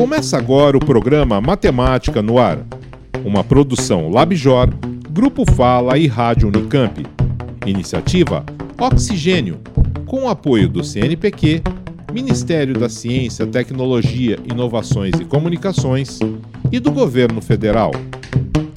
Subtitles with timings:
[0.00, 2.58] Começa agora o programa Matemática no Ar,
[3.22, 4.70] uma produção Labjor,
[5.10, 7.04] Grupo Fala e Rádio Unicamp.
[7.66, 8.42] Iniciativa
[8.78, 9.60] Oxigênio,
[10.06, 11.60] com apoio do CNPq,
[12.14, 16.18] Ministério da Ciência, Tecnologia, Inovações e Comunicações
[16.72, 17.90] e do Governo Federal.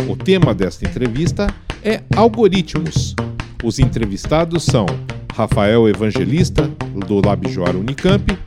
[0.09, 1.47] O tema desta entrevista
[1.81, 3.15] é Algoritmos.
[3.63, 4.85] Os entrevistados são
[5.33, 6.69] Rafael Evangelista,
[7.07, 8.37] do Labjor Unicamp,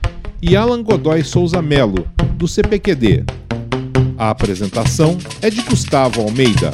[0.42, 3.24] e Alan Godoy Souza Melo, do CPQD.
[4.18, 6.70] A apresentação é de Gustavo Almeida.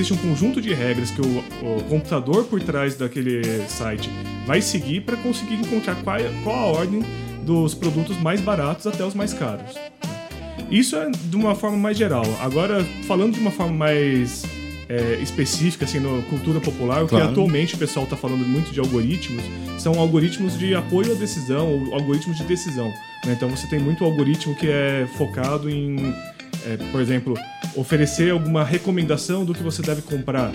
[0.00, 4.10] Existe um conjunto de regras que o, o computador por trás daquele site
[4.46, 7.02] vai seguir para conseguir encontrar qual, qual a ordem
[7.46, 9.74] dos produtos mais baratos até os mais caros.
[10.70, 12.24] Isso é de uma forma mais geral.
[12.40, 14.44] Agora, falando de uma forma mais
[14.88, 17.26] é, específica, assim, na cultura popular, o Claro.
[17.26, 19.42] que atualmente o pessoal está falando muito de algoritmos,
[19.78, 22.88] são algoritmos de apoio à decisão, ou algoritmos de decisão.
[23.24, 23.32] né?
[23.36, 26.14] Então você tem muito algoritmo que é focado em,
[26.66, 27.34] é, por exemplo,
[27.74, 30.52] oferecer alguma recomendação do que você deve comprar.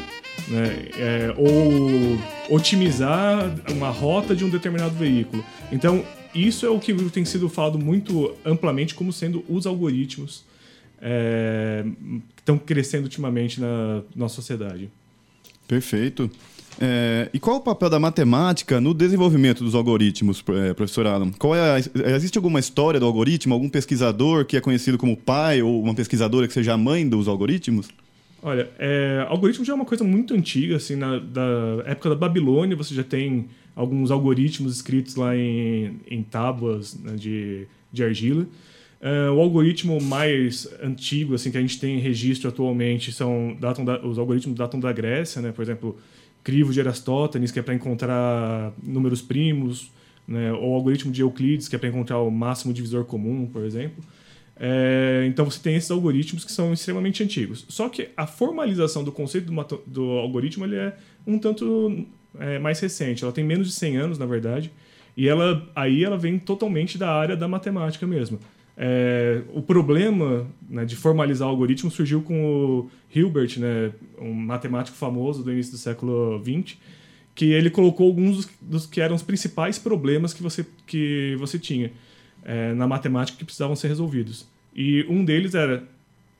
[0.47, 0.87] Né?
[0.97, 2.17] É, ou
[2.55, 5.43] otimizar uma rota de um determinado veículo.
[5.71, 10.43] Então, isso é o que tem sido falado muito amplamente como sendo os algoritmos
[11.01, 11.83] é,
[12.35, 14.89] que estão crescendo ultimamente na nossa sociedade.
[15.67, 16.29] Perfeito.
[16.81, 21.29] É, e qual o papel da matemática no desenvolvimento dos algoritmos, eh, professor Alan?
[21.31, 23.53] Qual é a- existe alguma história do algoritmo?
[23.53, 27.27] Algum pesquisador que é conhecido como pai ou uma pesquisadora que seja a mãe dos
[27.27, 27.89] algoritmos?
[28.41, 32.77] Olha, é, algoritmo já é uma coisa muito antiga, assim, na, da época da Babilônia
[32.77, 38.45] você já tem alguns algoritmos escritos lá em, em tábuas né, de, de argila.
[39.01, 44.05] É, o algoritmo mais antigo, assim, que a gente tem registro atualmente, são datam da-
[44.05, 45.51] os algoritmos datam da Grécia, né?
[45.53, 45.97] Por exemplo,
[46.43, 49.89] crivo de Aristóteles, que é para encontrar números primos,
[50.27, 50.51] né?
[50.53, 54.03] Ou o algoritmo de Euclides, que é para encontrar o máximo divisor comum, por exemplo.
[54.61, 57.65] É, então você tem esses algoritmos que são extremamente antigos.
[57.69, 60.93] Só que a formalização do conceito do, do algoritmo ele é
[61.25, 62.05] um tanto
[62.37, 63.23] é, mais recente.
[63.23, 64.69] Ela tem menos de 100 anos, na verdade.
[65.15, 68.37] E ela aí ela vem totalmente da área da matemática mesmo.
[68.81, 74.95] É, o problema né, de formalizar o algoritmo surgiu com o Hilbert, né, um matemático
[74.95, 76.77] famoso do início do século XX,
[77.35, 81.59] que ele colocou alguns dos, dos que eram os principais problemas que você, que você
[81.59, 81.91] tinha
[82.45, 84.47] é, na matemática que precisavam ser resolvidos.
[84.73, 85.83] E um deles era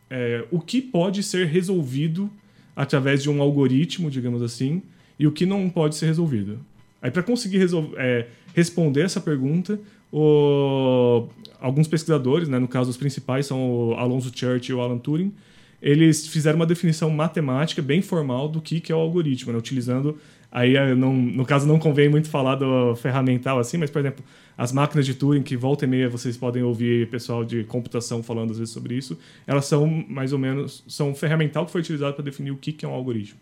[0.09, 2.29] é, o que pode ser resolvido
[2.73, 4.81] através de um algoritmo, digamos assim,
[5.19, 6.59] e o que não pode ser resolvido.
[7.01, 9.77] Aí, para conseguir resol- é, responder essa pergunta,
[10.11, 11.27] o-
[11.59, 15.33] alguns pesquisadores, né, no caso os principais são o Alonso Church e o Alan Turing,
[15.81, 20.17] eles fizeram uma definição matemática bem formal do que, que é o algoritmo, né, utilizando
[20.51, 24.25] aí não, no caso não convém muito falar do ferramental assim, mas por exemplo
[24.57, 28.51] as máquinas de Turing que volta e meia vocês podem ouvir pessoal de computação falando
[28.51, 32.15] às vezes sobre isso, elas são mais ou menos são um ferramental que foi utilizado
[32.15, 33.39] para definir o que, que é um algoritmo.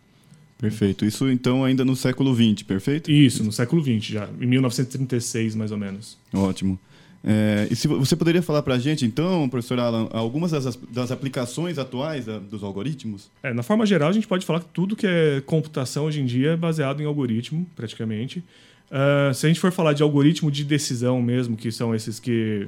[0.57, 1.05] Perfeito.
[1.05, 3.11] Isso então ainda no século XX, perfeito?
[3.11, 6.17] Isso, no século XX já, em 1936 mais ou menos.
[6.33, 6.79] Ótimo.
[7.23, 10.75] É, e se vo- você poderia falar para a gente, então, professor Alan, algumas das,
[10.91, 13.29] das aplicações atuais da- dos algoritmos?
[13.43, 16.25] É, na forma geral, a gente pode falar que tudo que é computação hoje em
[16.25, 18.43] dia é baseado em algoritmo, praticamente.
[18.89, 22.67] Ah, se a gente for falar de algoritmo de decisão mesmo, que são esses que,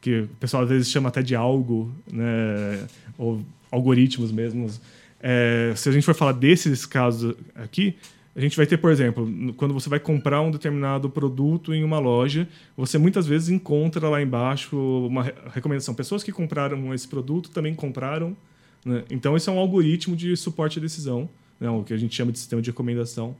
[0.00, 2.86] que o pessoal às vezes chama até de algo, né,
[3.18, 3.42] ou
[3.72, 4.80] algoritmos mesmos.
[5.20, 7.96] É, se a gente for falar desses casos aqui,
[8.34, 11.98] a gente vai ter, por exemplo, quando você vai comprar um determinado produto em uma
[11.98, 12.46] loja,
[12.76, 15.94] você muitas vezes encontra lá embaixo uma re- recomendação.
[15.94, 18.36] Pessoas que compraram esse produto também compraram.
[18.84, 19.04] né?
[19.10, 21.28] Então, esse é um algoritmo de suporte à decisão,
[21.58, 21.70] né?
[21.70, 23.34] o que a gente chama de sistema de recomendação.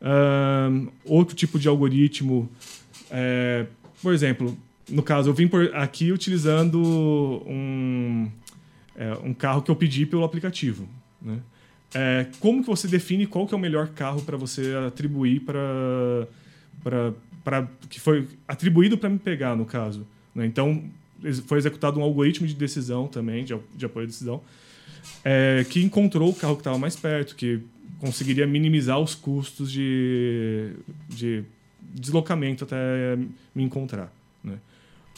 [0.00, 2.48] Ahn, outro tipo de algoritmo,
[3.10, 3.66] é,
[4.02, 4.56] por exemplo,
[4.88, 6.80] no caso, eu vim aqui utilizando
[7.46, 8.30] um,
[8.96, 10.88] é, um carro que eu pedi pelo aplicativo.
[11.24, 11.38] Né?
[11.94, 16.26] É, como que você define qual que é o melhor carro para você atribuir para
[17.44, 20.46] para que foi atribuído para me pegar no caso né?
[20.46, 20.82] então
[21.46, 24.40] foi executado um algoritmo de decisão também de, de apoio à decisão
[25.22, 27.60] é, que encontrou o carro que estava mais perto que
[28.00, 30.72] conseguiria minimizar os custos de,
[31.08, 31.44] de
[31.82, 33.16] deslocamento até
[33.54, 34.10] me encontrar
[34.42, 34.56] né?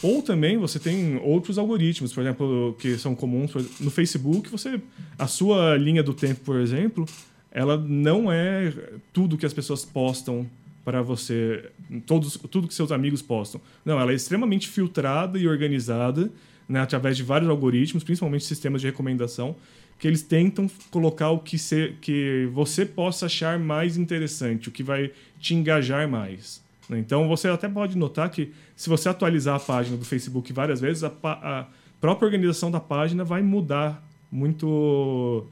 [0.02, 4.50] Ou também você tem outros algoritmos, por exemplo, que são comuns no Facebook.
[4.50, 4.80] Você,
[5.18, 7.06] a sua linha do tempo, por exemplo,
[7.50, 8.72] ela não é
[9.12, 10.46] tudo que as pessoas postam
[10.84, 11.70] para você,
[12.04, 13.60] todos, tudo que seus amigos postam.
[13.84, 16.30] Não, ela é extremamente filtrada e organizada,
[16.68, 19.56] né, através de vários algoritmos, principalmente sistemas de recomendação,
[19.98, 24.82] que eles tentam colocar o que, ser, que você possa achar mais interessante, o que
[24.82, 26.63] vai te engajar mais.
[26.88, 26.98] Né?
[26.98, 31.04] Então você até pode notar que se você atualizar a página do Facebook várias vezes,
[31.04, 31.66] a, a
[32.00, 35.46] própria organização da página vai mudar muito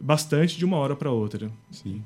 [0.00, 1.50] bastante de uma hora para outra.
[1.70, 2.02] Sim.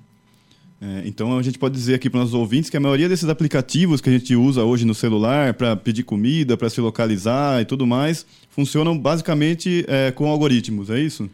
[0.80, 3.28] É, então a gente pode dizer aqui para os nossos ouvintes que a maioria desses
[3.28, 7.64] aplicativos que a gente usa hoje no celular para pedir comida, para se localizar e
[7.64, 11.28] tudo mais, funcionam basicamente é, com algoritmos, é isso?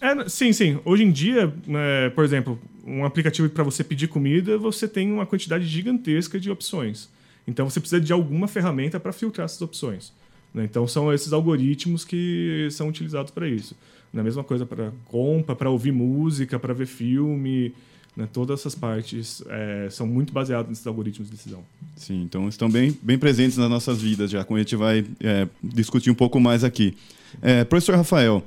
[0.00, 0.78] É, sim, sim.
[0.84, 5.26] Hoje em dia, né, por exemplo, um aplicativo para você pedir comida, você tem uma
[5.26, 7.08] quantidade gigantesca de opções.
[7.46, 10.12] Então você precisa de alguma ferramenta para filtrar essas opções.
[10.52, 10.64] Né?
[10.64, 13.74] Então são esses algoritmos que são utilizados para isso.
[14.16, 17.74] A mesma coisa para compra, para ouvir música, para ver filme.
[18.16, 18.28] Né?
[18.32, 21.64] Todas essas partes é, são muito baseadas nesses algoritmos de decisão.
[21.96, 25.48] Sim, então estão bem, bem presentes nas nossas vidas já, como a gente vai é,
[25.62, 26.96] discutir um pouco mais aqui.
[27.42, 28.44] É, professor Rafael,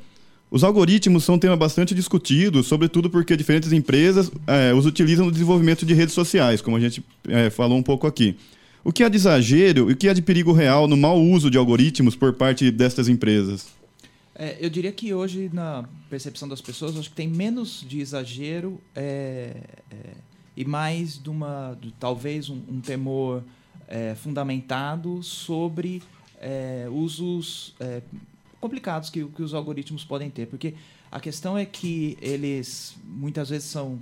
[0.49, 5.31] os algoritmos são um tema bastante discutido, sobretudo porque diferentes empresas é, os utilizam no
[5.31, 8.37] desenvolvimento de redes sociais, como a gente é, falou um pouco aqui.
[8.83, 11.51] O que há de exagero e o que há de perigo real no mau uso
[11.51, 13.67] de algoritmos por parte destas empresas?
[14.33, 18.79] É, eu diria que hoje, na percepção das pessoas, acho que tem menos de exagero
[18.95, 19.57] é,
[19.91, 19.95] é,
[20.55, 23.43] e mais de uma, de, talvez, um, um temor
[23.87, 26.01] é, fundamentado sobre
[26.91, 27.73] usos
[28.59, 30.47] complicados que, que os algoritmos podem ter.
[30.47, 30.73] Porque
[31.11, 33.99] a questão é que eles muitas vezes são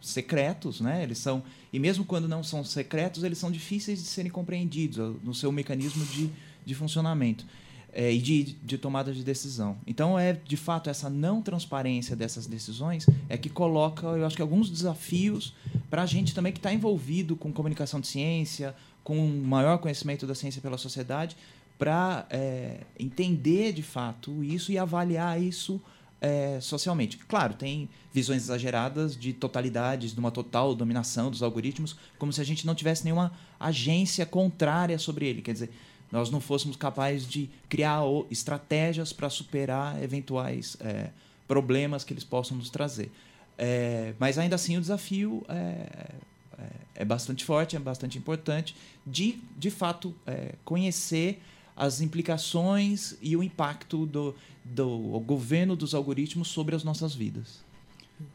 [0.00, 1.02] secretos, né?
[1.02, 1.42] Eles são
[1.72, 6.04] e mesmo quando não são secretos, eles são difíceis de serem compreendidos no seu mecanismo
[6.06, 6.30] de,
[6.64, 7.46] de funcionamento
[7.92, 9.76] é, e de, de tomada de decisão.
[9.86, 14.42] Então, é de fato essa não transparência dessas decisões é que coloca, eu acho que,
[14.42, 15.54] alguns desafios
[15.88, 20.34] para a gente também que está envolvido com comunicação de ciência, com maior conhecimento da
[20.34, 21.36] ciência pela sociedade,
[21.80, 25.80] para é, entender de fato isso e avaliar isso
[26.20, 27.16] é, socialmente.
[27.16, 32.44] Claro, tem visões exageradas de totalidades, de uma total dominação dos algoritmos, como se a
[32.44, 35.40] gente não tivesse nenhuma agência contrária sobre ele.
[35.40, 35.70] Quer dizer,
[36.12, 41.08] nós não fôssemos capazes de criar estratégias para superar eventuais é,
[41.48, 43.10] problemas que eles possam nos trazer.
[43.56, 46.66] É, mas ainda assim o desafio é, é,
[46.96, 48.76] é, bastante forte, é bastante importante
[49.06, 51.40] de, de fato, é, conhecer
[51.80, 57.64] as implicações e o impacto do, do governo dos algoritmos sobre as nossas vidas.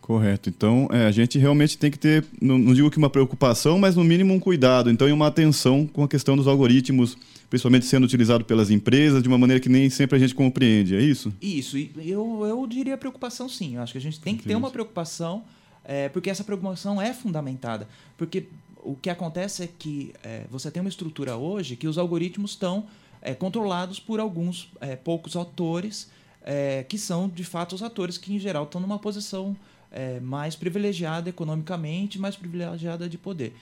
[0.02, 0.50] Correto.
[0.50, 3.96] Então, é, a gente realmente tem que ter, não, não, digo que uma preocupação, mas
[3.96, 7.16] no mínimo um cuidado, então, e uma atenção com a questão dos algoritmos,
[7.48, 11.00] principalmente sendo utilizado pelas empresas de uma maneira que nem sempre a gente compreende, é
[11.00, 11.32] isso?
[11.40, 11.78] Isso.
[11.98, 13.76] Eu, eu diria preocupação sim.
[13.76, 15.44] Eu acho que a gente tem que ter uma preocupação,
[15.84, 17.88] é, porque essa preocupação é fundamentada.
[18.18, 18.48] Porque
[18.82, 22.86] o que acontece é que é, você tem uma estrutura hoje que os algoritmos estão
[23.26, 26.08] é, controlados por alguns é, poucos autores,
[26.44, 29.58] é, que são, de fato, os atores que, em geral, estão numa posição
[29.92, 33.56] é, mais privilegiada economicamente, mais privilegiada de poder.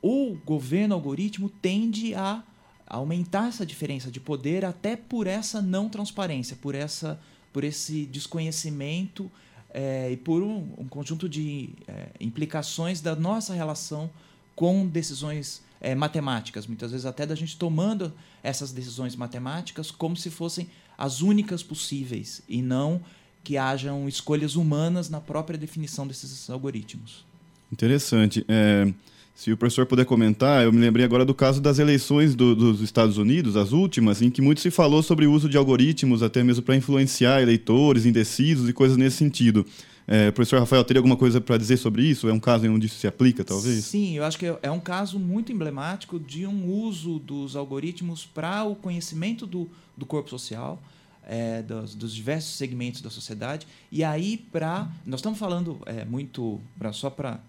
[0.00, 2.44] O governo algoritmo tende a
[2.86, 7.18] aumentar essa diferença de poder até por essa não transparência, por, essa,
[7.52, 9.28] por esse desconhecimento
[9.70, 14.08] é, e por um, um conjunto de é, implicações da nossa relação
[14.54, 18.10] com decisões é, matemáticas, muitas vezes até da gente tomando
[18.42, 20.66] essas decisões matemáticas como se fossem
[20.96, 23.02] as únicas possíveis e não
[23.42, 27.26] que hajam escolhas humanas na própria definição desses algoritmos.
[27.70, 28.42] Interessante.
[28.48, 28.90] É,
[29.34, 32.80] se o professor puder comentar, eu me lembrei agora do caso das eleições do, dos
[32.80, 36.42] Estados Unidos, as últimas, em que muito se falou sobre o uso de algoritmos, até
[36.42, 39.66] mesmo para influenciar eleitores indecisos e coisas nesse sentido.
[40.06, 42.28] É, professor Rafael, teria alguma coisa para dizer sobre isso?
[42.28, 43.84] É um caso em onde isso se aplica, talvez?
[43.84, 48.64] Sim, eu acho que é um caso muito emblemático de um uso dos algoritmos para
[48.64, 50.82] o conhecimento do, do corpo social,
[51.26, 53.66] é, dos, dos, diversos segmentos da sociedade.
[53.90, 54.88] E aí, para.
[55.06, 56.60] Nós estamos falando é, muito.
[56.78, 57.40] Pra, só para.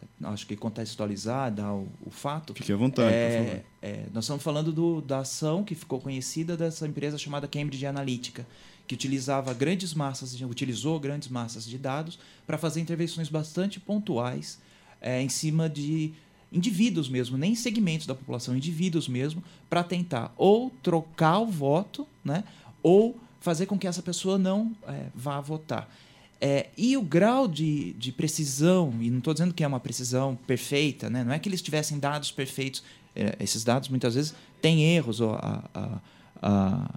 [0.00, 2.54] É, acho que contextualizar, dar o, o fato.
[2.54, 6.86] Fique à vontade, é, é, nós estamos falando do, da ação que ficou conhecida dessa
[6.86, 8.46] empresa chamada Cambridge Analytica
[8.86, 14.58] que utilizava grandes massas, utilizou grandes massas de dados para fazer intervenções bastante pontuais
[15.00, 16.12] é, em cima de
[16.52, 22.44] indivíduos mesmo, nem segmentos da população, indivíduos mesmo, para tentar ou trocar o voto, né,
[22.82, 25.92] ou fazer com que essa pessoa não é, vá votar.
[26.40, 30.36] É, e o grau de, de precisão, e não estou dizendo que é uma precisão
[30.46, 31.24] perfeita, né?
[31.24, 32.82] não é que eles tivessem dados perfeitos,
[33.16, 36.00] é, esses dados muitas vezes têm erros, a, a,
[36.42, 36.90] a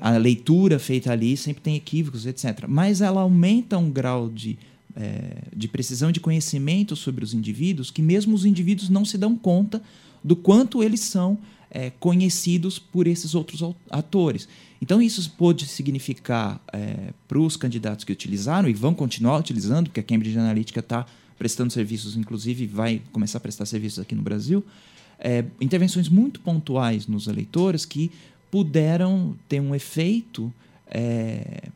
[0.00, 2.64] a leitura feita ali sempre tem equívocos, etc.
[2.68, 4.58] Mas ela aumenta um grau de,
[4.96, 9.36] é, de precisão de conhecimento sobre os indivíduos que mesmo os indivíduos não se dão
[9.36, 9.82] conta
[10.22, 11.38] do quanto eles são
[11.70, 14.48] é, conhecidos por esses outros atores.
[14.80, 20.00] Então, isso pode significar é, para os candidatos que utilizaram e vão continuar utilizando, porque
[20.00, 21.04] a Cambridge Analytica está
[21.36, 24.64] prestando serviços, inclusive vai começar a prestar serviços aqui no Brasil,
[25.18, 28.10] é, intervenções muito pontuais nos eleitores que
[28.50, 30.52] puderam ter um efeito
[30.86, 31.68] é,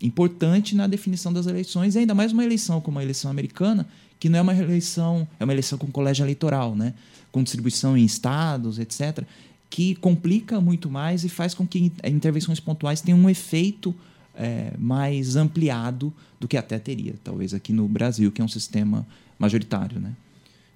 [0.00, 3.86] importante na definição das eleições, e ainda mais uma eleição como a eleição americana,
[4.18, 6.94] que não é uma eleição, é uma eleição com colégio eleitoral, né?
[7.30, 9.24] com distribuição em estados, etc.,
[9.70, 13.94] que complica muito mais e faz com que intervenções pontuais tenham um efeito
[14.34, 19.06] é, mais ampliado do que até teria, talvez aqui no Brasil, que é um sistema
[19.38, 19.98] majoritário.
[19.98, 20.12] Né?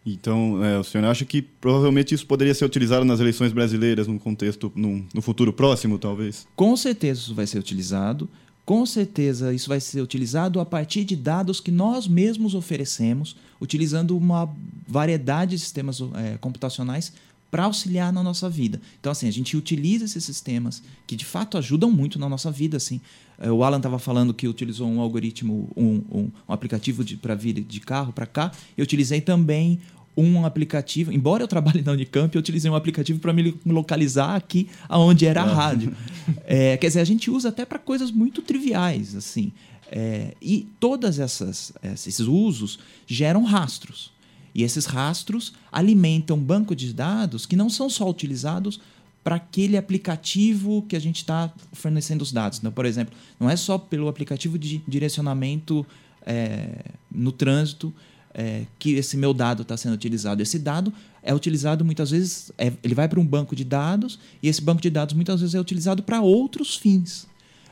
[0.06, 4.18] Então, é, o senhor acha que provavelmente isso poderia ser utilizado nas eleições brasileiras num
[4.18, 6.46] contexto, num, no futuro próximo, talvez?
[6.54, 8.28] Com certeza isso vai ser utilizado.
[8.64, 14.16] Com certeza isso vai ser utilizado a partir de dados que nós mesmos oferecemos, utilizando
[14.16, 14.48] uma
[14.88, 17.12] variedade de sistemas é, computacionais
[17.50, 18.80] para auxiliar na nossa vida.
[19.00, 22.76] Então, assim, a gente utiliza esses sistemas que de fato ajudam muito na nossa vida.
[22.76, 23.00] Assim.
[23.38, 27.60] É, o Alan estava falando que utilizou um algoritmo, um, um, um aplicativo para vir
[27.60, 28.52] de carro para cá.
[28.76, 29.78] Eu utilizei também
[30.16, 34.68] um aplicativo, embora eu trabalhe na Unicamp, eu utilizei um aplicativo para me localizar aqui
[34.88, 35.94] aonde era a rádio.
[36.44, 39.52] É, quer dizer, a gente usa até para coisas muito triviais, assim.
[39.90, 44.12] É, e todas essas esses usos geram rastros.
[44.52, 48.80] E esses rastros alimentam banco de dados que não são só utilizados
[49.22, 52.58] para aquele aplicativo que a gente está fornecendo os dados.
[52.58, 55.86] Então, por exemplo, não é só pelo aplicativo de direcionamento
[56.24, 57.94] é, no trânsito
[58.38, 60.42] é, que esse meu dado está sendo utilizado.
[60.42, 64.48] Esse dado é utilizado muitas vezes, é, ele vai para um banco de dados e
[64.48, 67.26] esse banco de dados muitas vezes é utilizado para outros fins.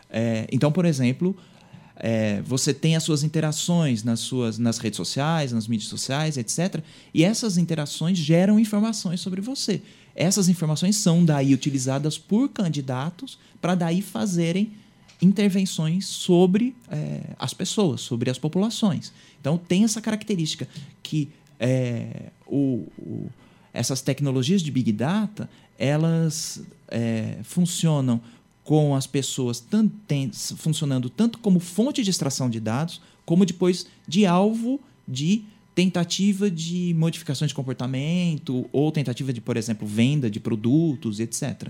[0.09, 1.37] É, então, por exemplo,
[1.97, 6.83] é, você tem as suas interações nas suas nas redes sociais, nas mídias sociais, etc.
[7.13, 9.83] E essas interações geram informações sobre você.
[10.17, 14.73] Essas informações são daí utilizadas por candidatos para daí fazerem
[15.25, 19.13] intervenções sobre é, as pessoas, sobre as populações.
[19.41, 20.69] Então, tem essa característica
[21.03, 23.31] que é, o, o,
[23.73, 28.21] essas tecnologias de Big Data elas é, funcionam
[28.63, 29.63] com as pessoas
[30.07, 36.51] tem, funcionando tanto como fonte de extração de dados, como depois de alvo de tentativa
[36.51, 41.69] de modificações de comportamento ou tentativa de, por exemplo, venda de produtos, etc.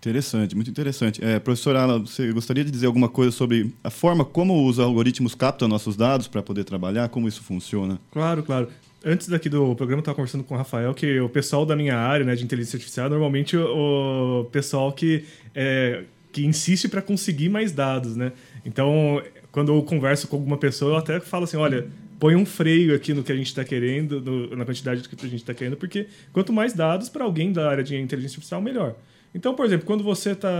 [0.00, 1.22] Interessante, muito interessante.
[1.22, 5.34] É, professor Alan, você gostaria de dizer alguma coisa sobre a forma como os algoritmos
[5.34, 7.10] captam nossos dados para poder trabalhar?
[7.10, 8.00] Como isso funciona?
[8.10, 8.68] Claro, claro.
[9.04, 11.98] Antes daqui do programa, eu estava conversando com o Rafael que o pessoal da minha
[11.98, 17.70] área né, de inteligência artificial, normalmente o, pessoal que, é, que insiste para conseguir mais
[17.70, 18.16] dados.
[18.16, 18.32] Né?
[18.64, 21.88] Então, quando eu converso com alguma pessoa, eu até falo assim: olha,
[22.18, 25.28] põe um freio aqui no que a gente está querendo, no, na quantidade que a
[25.28, 28.96] gente está querendo, porque quanto mais dados para alguém da área de inteligência artificial, melhor.
[29.34, 30.50] Então, por exemplo, quando você está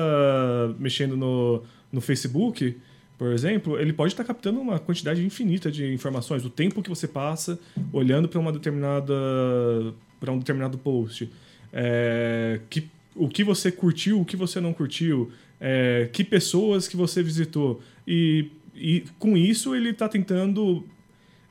[0.79, 1.63] mexendo no,
[1.93, 2.77] no Facebook,
[3.19, 6.89] por exemplo, ele pode estar tá captando uma quantidade infinita de informações, o tempo que
[6.89, 7.59] você passa
[7.93, 9.13] olhando para uma determinada
[10.19, 11.31] para um determinado post,
[11.73, 16.97] é, que, o que você curtiu, o que você não curtiu, é, que pessoas que
[16.97, 20.87] você visitou e, e com isso ele está tentando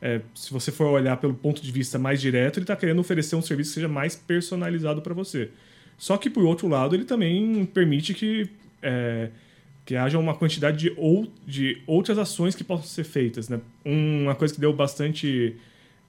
[0.02, 3.36] é, se você for olhar pelo ponto de vista mais direto, ele está querendo oferecer
[3.36, 5.52] um serviço que seja mais personalizado para você.
[6.00, 8.50] Só que, por outro lado, ele também permite que,
[8.82, 9.30] é,
[9.86, 13.50] que haja uma quantidade de, ou, de outras ações que possam ser feitas.
[13.50, 13.60] Né?
[13.86, 15.58] Uma coisa que deu bastante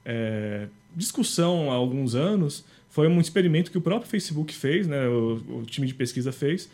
[0.04, 5.08] é, discussão há alguns anos foi um experimento que o próprio Facebook fez, né?
[5.08, 6.70] o, o time de pesquisa fez,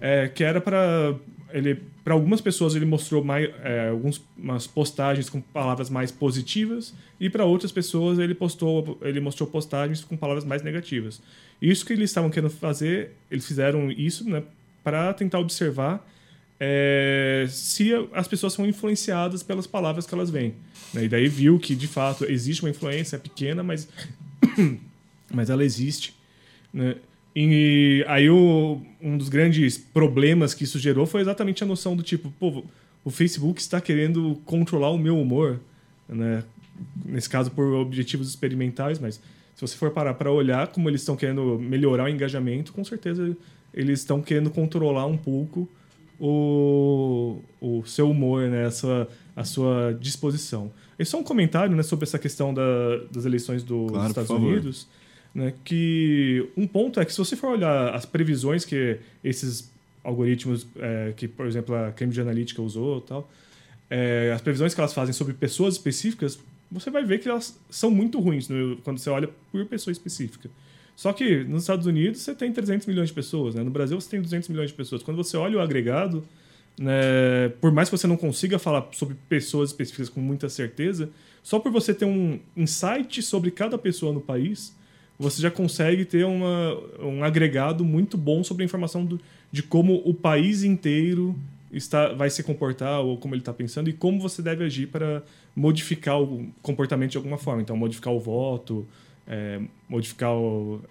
[0.00, 1.14] é, que era para
[1.50, 7.28] ele para algumas pessoas ele mostrou mais é, algumas postagens com palavras mais positivas e
[7.28, 11.20] para outras pessoas ele postou ele mostrou postagens com palavras mais negativas
[11.60, 14.42] isso que eles estavam querendo fazer eles fizeram isso né,
[14.84, 16.06] para tentar observar
[16.60, 20.54] é, se as pessoas são influenciadas pelas palavras que elas veem
[20.92, 21.04] né?
[21.04, 23.88] e daí viu que de fato existe uma influência pequena mas
[25.32, 26.14] mas ela existe
[26.72, 26.96] né?
[27.34, 32.02] E aí o, um dos grandes problemas que isso gerou foi exatamente a noção do
[32.02, 32.64] tipo, pô,
[33.04, 35.60] o Facebook está querendo controlar o meu humor,
[36.08, 36.42] né?
[37.04, 39.20] Nesse caso por objetivos experimentais, mas
[39.54, 43.36] se você for parar para olhar como eles estão querendo melhorar o engajamento, com certeza
[43.74, 45.68] eles estão querendo controlar um pouco
[46.18, 48.66] o, o seu humor, né?
[48.66, 50.70] a, sua, a sua disposição.
[50.98, 52.62] E só um comentário né, sobre essa questão da,
[53.10, 54.88] das eleições dos claro, Estados Unidos.
[55.34, 59.70] Né, que um ponto é que se você for olhar as previsões que esses
[60.02, 63.30] algoritmos, é, que por exemplo a Cambridge Analytica usou tal,
[63.90, 66.38] é, as previsões que elas fazem sobre pessoas específicas,
[66.70, 70.50] você vai ver que elas são muito ruins né, quando você olha por pessoa específica.
[70.96, 73.62] Só que nos Estados Unidos você tem 300 milhões de pessoas, né?
[73.62, 75.02] no Brasil você tem 200 milhões de pessoas.
[75.02, 76.26] Quando você olha o agregado,
[76.78, 81.08] né, por mais que você não consiga falar sobre pessoas específicas com muita certeza,
[81.42, 84.74] só por você ter um insight sobre cada pessoa no país,
[85.18, 89.20] você já consegue ter uma, um agregado muito bom sobre a informação do,
[89.50, 91.34] de como o país inteiro
[91.72, 95.22] está, vai se comportar ou como ele está pensando e como você deve agir para
[95.54, 97.60] modificar o comportamento de alguma forma.
[97.60, 98.86] Então, modificar o voto,
[99.26, 100.30] é, modificar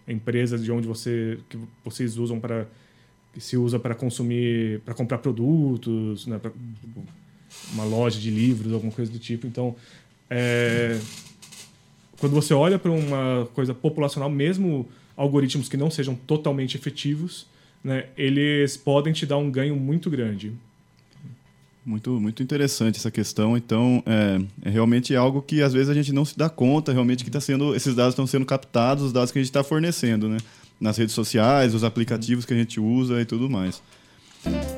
[0.07, 2.67] a empresa de onde você que vocês usam para
[3.33, 7.03] que se usa para consumir, para comprar produtos, né, pra, tipo,
[7.71, 9.45] uma loja de livros, alguma coisa do tipo.
[9.47, 9.75] Então,
[10.29, 10.99] é,
[12.19, 17.47] quando você olha para uma coisa populacional, mesmo algoritmos que não sejam totalmente efetivos,
[17.83, 20.53] né, eles podem te dar um ganho muito grande.
[21.85, 23.55] Muito, muito interessante essa questão.
[23.55, 27.23] Então, é, é, realmente algo que às vezes a gente não se dá conta, realmente
[27.23, 30.27] que está sendo, esses dados estão sendo captados, os dados que a gente está fornecendo,
[30.27, 30.37] né?
[30.81, 33.81] Nas redes sociais, os aplicativos que a gente usa e tudo mais.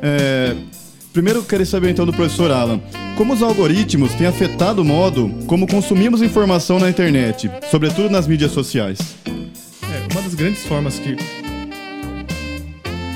[0.03, 0.55] É,
[1.13, 2.79] primeiro, queria saber então do professor Alan,
[3.17, 8.51] como os algoritmos têm afetado o modo como consumimos informação na internet, sobretudo nas mídias
[8.51, 8.99] sociais?
[9.25, 11.17] É, uma das grandes formas que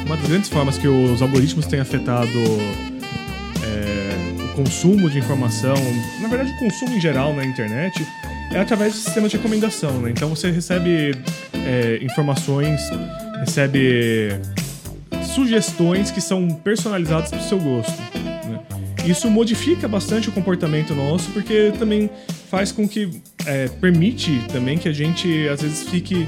[0.05, 2.27] uma das grandes formas que os algoritmos têm afetado
[3.63, 5.75] é, o consumo de informação,
[6.21, 8.05] na verdade o consumo em geral na internet,
[8.51, 9.99] é através de sistemas de recomendação.
[9.99, 10.11] Né?
[10.11, 11.15] Então você recebe
[11.65, 12.81] é, informações,
[13.39, 14.39] recebe
[15.33, 17.97] sugestões que são personalizadas para o seu gosto.
[18.15, 18.59] Né?
[19.05, 22.09] Isso modifica bastante o comportamento nosso, porque também
[22.49, 26.27] faz com que é, permite também que a gente às vezes fique,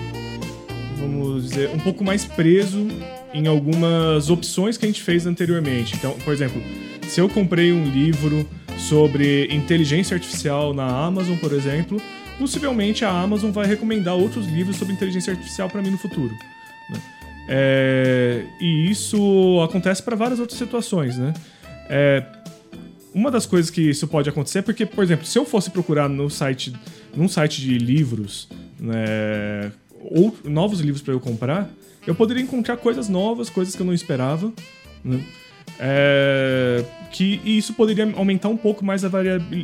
[0.97, 2.88] vamos dizer, um pouco mais preso
[3.33, 5.95] em algumas opções que a gente fez anteriormente.
[5.95, 6.62] Então, por exemplo,
[7.07, 8.47] se eu comprei um livro
[8.77, 12.01] sobre inteligência artificial na Amazon, por exemplo,
[12.38, 16.33] possivelmente a Amazon vai recomendar outros livros sobre inteligência artificial para mim no futuro.
[16.89, 17.00] Né?
[17.47, 21.33] É, e isso acontece para várias outras situações, né?
[21.89, 22.23] É,
[23.13, 26.09] uma das coisas que isso pode acontecer é porque, por exemplo, se eu fosse procurar
[26.09, 26.73] no site,
[27.15, 28.49] num site de livros,
[28.79, 29.71] né,
[30.01, 31.70] ou novos livros para eu comprar,
[32.05, 34.51] eu poderia encontrar coisas novas, coisas que eu não esperava,
[35.03, 35.24] né?
[35.79, 39.09] É, que e isso poderia aumentar um pouco mais a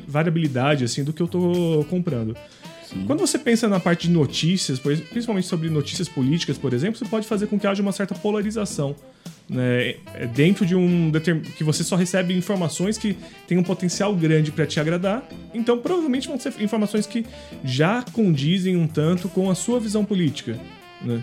[0.08, 2.36] variabilidade assim do que eu estou comprando.
[3.08, 7.28] Quando você pensa na parte de notícias, principalmente sobre notícias políticas, por exemplo, você pode
[7.28, 8.96] fazer com que haja uma certa polarização.
[9.50, 11.12] Né, é dentro de um
[11.58, 16.28] que você só recebe informações que têm um potencial grande para te agradar, então provavelmente
[16.28, 17.26] vão ser informações que
[17.64, 20.58] já condizem um tanto com a sua visão política.
[21.02, 21.22] Né?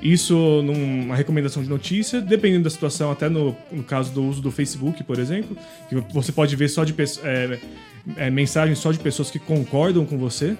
[0.00, 4.50] Isso numa recomendação de notícia, dependendo da situação, até no, no caso do uso do
[4.50, 5.56] Facebook, por exemplo,
[5.88, 7.58] que você pode ver só de é,
[8.16, 10.56] é, mensagens só de pessoas que concordam com você.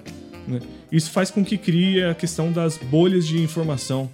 [0.49, 0.59] Né?
[0.91, 4.09] Isso faz com que crie a questão das bolhas de informação,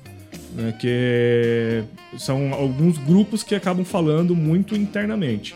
[0.54, 0.76] né?
[0.78, 1.84] que
[2.20, 5.56] são alguns grupos que acabam falando muito internamente.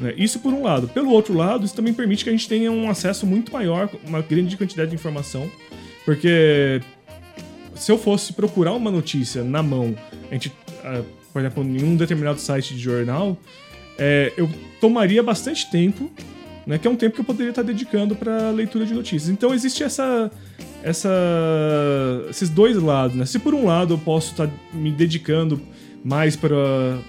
[0.00, 0.14] Né?
[0.16, 0.88] Isso por um lado.
[0.88, 4.20] Pelo outro lado, isso também permite que a gente tenha um acesso muito maior, uma
[4.20, 5.50] grande quantidade de informação,
[6.04, 6.80] porque
[7.74, 9.94] se eu fosse procurar uma notícia na mão,
[10.30, 13.36] a gente, uh, por exemplo, em um determinado site de jornal,
[13.96, 14.48] é, eu
[14.80, 16.10] tomaria bastante tempo,
[16.68, 19.30] né, que é um tempo que eu poderia estar dedicando para leitura de notícias.
[19.30, 20.30] Então existe essa,
[20.82, 21.08] essa,
[22.28, 23.16] esses dois lados.
[23.16, 23.24] Né?
[23.24, 25.58] Se por um lado eu posso estar me dedicando
[26.04, 27.00] mais para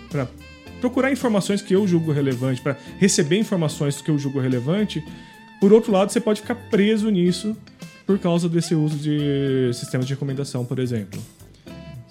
[0.79, 5.03] procurar informações que eu julgo relevante, para receber informações que eu julgo relevante,
[5.59, 7.55] por outro lado você pode ficar preso nisso
[8.07, 11.19] por causa desse uso de sistemas de recomendação, por exemplo.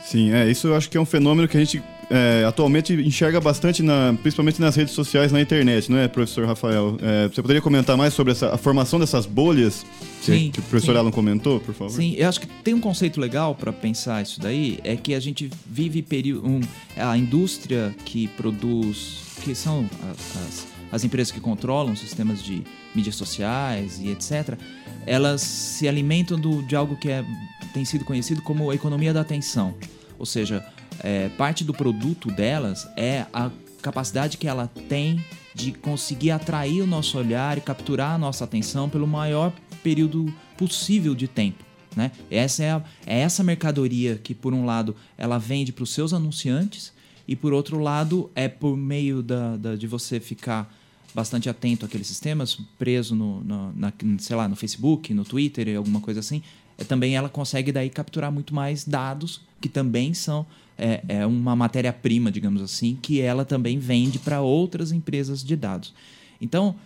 [0.04, 3.40] Sim, é, isso eu acho que é um fenômeno que a gente é, atualmente enxerga
[3.40, 6.96] bastante, na, principalmente nas redes sociais, na internet, não é, professor Rafael?
[7.02, 9.84] É, você poderia comentar mais sobre essa, a formação dessas bolhas
[10.20, 10.98] sim, que, o professor sim.
[10.98, 11.92] Alan comentou, por favor?
[11.92, 15.20] Sim, eu acho que tem um conceito legal para pensar isso daí, é que a
[15.20, 16.60] gente vive período, um,
[16.96, 22.62] a indústria que produz, que são as, as empresas que controlam sistemas de
[22.94, 24.58] mídias sociais e etc.,
[25.06, 27.24] elas se alimentam do, de algo que é,
[27.72, 29.74] tem sido conhecido como a economia da atenção.
[30.18, 30.64] Ou seja,
[31.00, 33.50] é, parte do produto delas é a
[33.82, 38.88] capacidade que ela tem de conseguir atrair o nosso olhar e capturar a nossa atenção
[38.88, 41.64] pelo maior período possível de tempo.
[41.96, 42.12] Né?
[42.30, 46.12] Essa é, a, é essa mercadoria que, por um lado, ela vende para os seus
[46.12, 46.92] anunciantes
[47.26, 50.72] e, por outro lado, é por meio da, da de você ficar
[51.14, 56.00] bastante atento àqueles sistemas, preso no, no na, sei lá, no Facebook, no Twitter, alguma
[56.00, 56.42] coisa assim,
[56.76, 60.46] é, também ela consegue daí capturar muito mais dados que também são
[60.78, 65.92] é, é uma matéria-prima, digamos assim, que ela também vende para outras empresas de dados.
[66.40, 66.76] Então,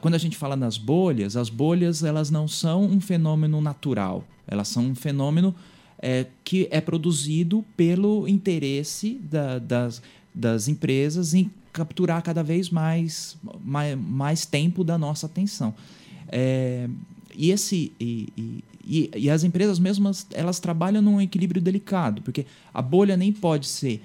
[0.00, 4.68] quando a gente fala nas bolhas, as bolhas elas não são um fenômeno natural, elas
[4.68, 5.54] são um fenômeno
[5.98, 10.00] é, que é produzido pelo interesse da, das,
[10.34, 15.74] das empresas em capturar cada vez mais, mais, mais tempo da nossa atenção.
[16.28, 16.88] É,
[17.34, 23.16] e, esse, e, e, as empresas mesmas elas trabalham num equilíbrio delicado, porque a bolha
[23.16, 24.02] nem pode ser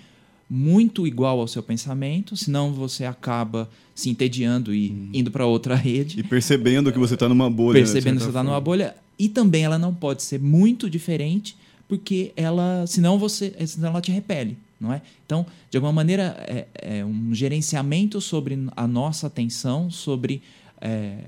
[0.49, 5.09] muito igual ao seu pensamento, senão você acaba se entediando e hum.
[5.13, 6.19] indo para outra rede.
[6.19, 7.79] E percebendo que você está numa bolha.
[7.79, 8.95] Percebendo que você está numa bolha.
[9.17, 11.55] E também ela não pode ser muito diferente,
[11.87, 15.01] porque ela, senão você, senão ela te repele, não é?
[15.25, 16.67] Então, de alguma maneira, é,
[16.99, 20.41] é um gerenciamento sobre a nossa atenção, sobre
[20.81, 21.19] é,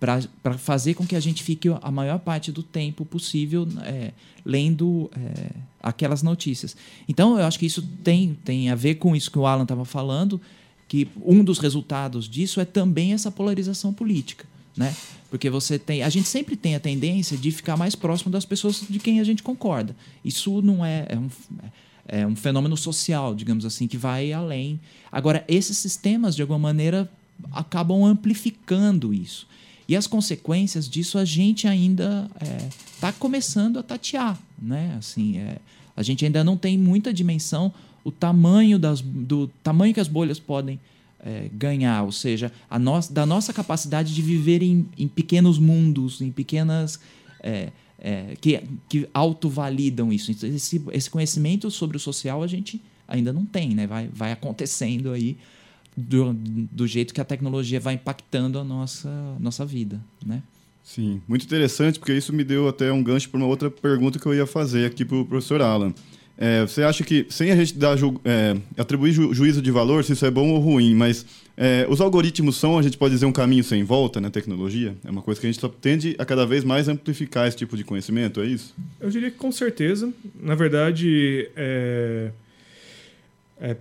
[0.00, 4.12] para fazer com que a gente fique a maior parte do tempo possível é,
[4.44, 5.50] lendo é,
[5.82, 6.74] aquelas notícias.
[7.06, 9.84] Então, eu acho que isso tem, tem a ver com isso que o Alan estava
[9.84, 10.40] falando,
[10.88, 14.46] que um dos resultados disso é também essa polarização política.
[14.74, 14.96] Né?
[15.28, 16.02] Porque você tem.
[16.02, 19.24] A gente sempre tem a tendência de ficar mais próximo das pessoas de quem a
[19.24, 19.94] gente concorda.
[20.24, 21.28] Isso não é, é um,
[22.08, 24.80] é um fenômeno social, digamos assim, que vai além.
[25.12, 27.10] Agora, esses sistemas, de alguma maneira,
[27.52, 29.46] acabam amplificando isso.
[29.90, 32.30] E as consequências disso a gente ainda
[32.94, 34.40] está é, começando a tatear.
[34.56, 34.94] Né?
[34.96, 35.56] Assim, é,
[35.96, 37.74] a gente ainda não tem muita dimensão
[38.04, 40.78] o tamanho das, do tamanho que as bolhas podem
[41.18, 46.20] é, ganhar, ou seja, a no, da nossa capacidade de viver em, em pequenos mundos,
[46.20, 47.00] em pequenas
[47.42, 50.30] é, é, que, que autovalidam isso.
[50.30, 53.88] Então, esse, esse conhecimento sobre o social a gente ainda não tem, né?
[53.88, 55.36] vai, vai acontecendo aí
[56.00, 60.42] do, do jeito que a tecnologia vai impactando a nossa, nossa vida, né?
[60.82, 64.26] Sim, muito interessante, porque isso me deu até um gancho para uma outra pergunta que
[64.26, 65.94] eu ia fazer aqui para o professor Alan.
[66.36, 70.02] É, você acha que, sem a gente dar ju é, atribuir ju juízo de valor,
[70.02, 73.26] se isso é bom ou ruim, mas é, os algoritmos são, a gente pode dizer,
[73.26, 74.96] um caminho sem volta na tecnologia?
[75.04, 77.84] É uma coisa que a gente tende a cada vez mais amplificar esse tipo de
[77.84, 78.74] conhecimento, é isso?
[78.98, 80.10] Eu diria que com certeza.
[80.40, 82.30] Na verdade, é,
[83.60, 83.76] é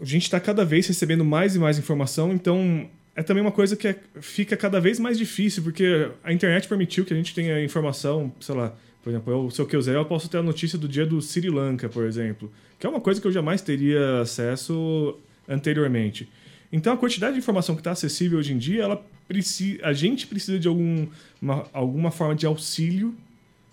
[0.00, 3.76] a gente está cada vez recebendo mais e mais informação, então é também uma coisa
[3.76, 7.62] que é, fica cada vez mais difícil, porque a internet permitiu que a gente tenha
[7.64, 10.88] informação, sei lá, por exemplo, eu, se eu quiser, eu posso ter a notícia do
[10.88, 15.16] dia do Sri Lanka, por exemplo, que é uma coisa que eu jamais teria acesso
[15.48, 16.28] anteriormente.
[16.72, 20.26] Então, a quantidade de informação que está acessível hoje em dia, ela precisa, a gente
[20.26, 21.06] precisa de algum,
[21.40, 23.14] uma, alguma forma de auxílio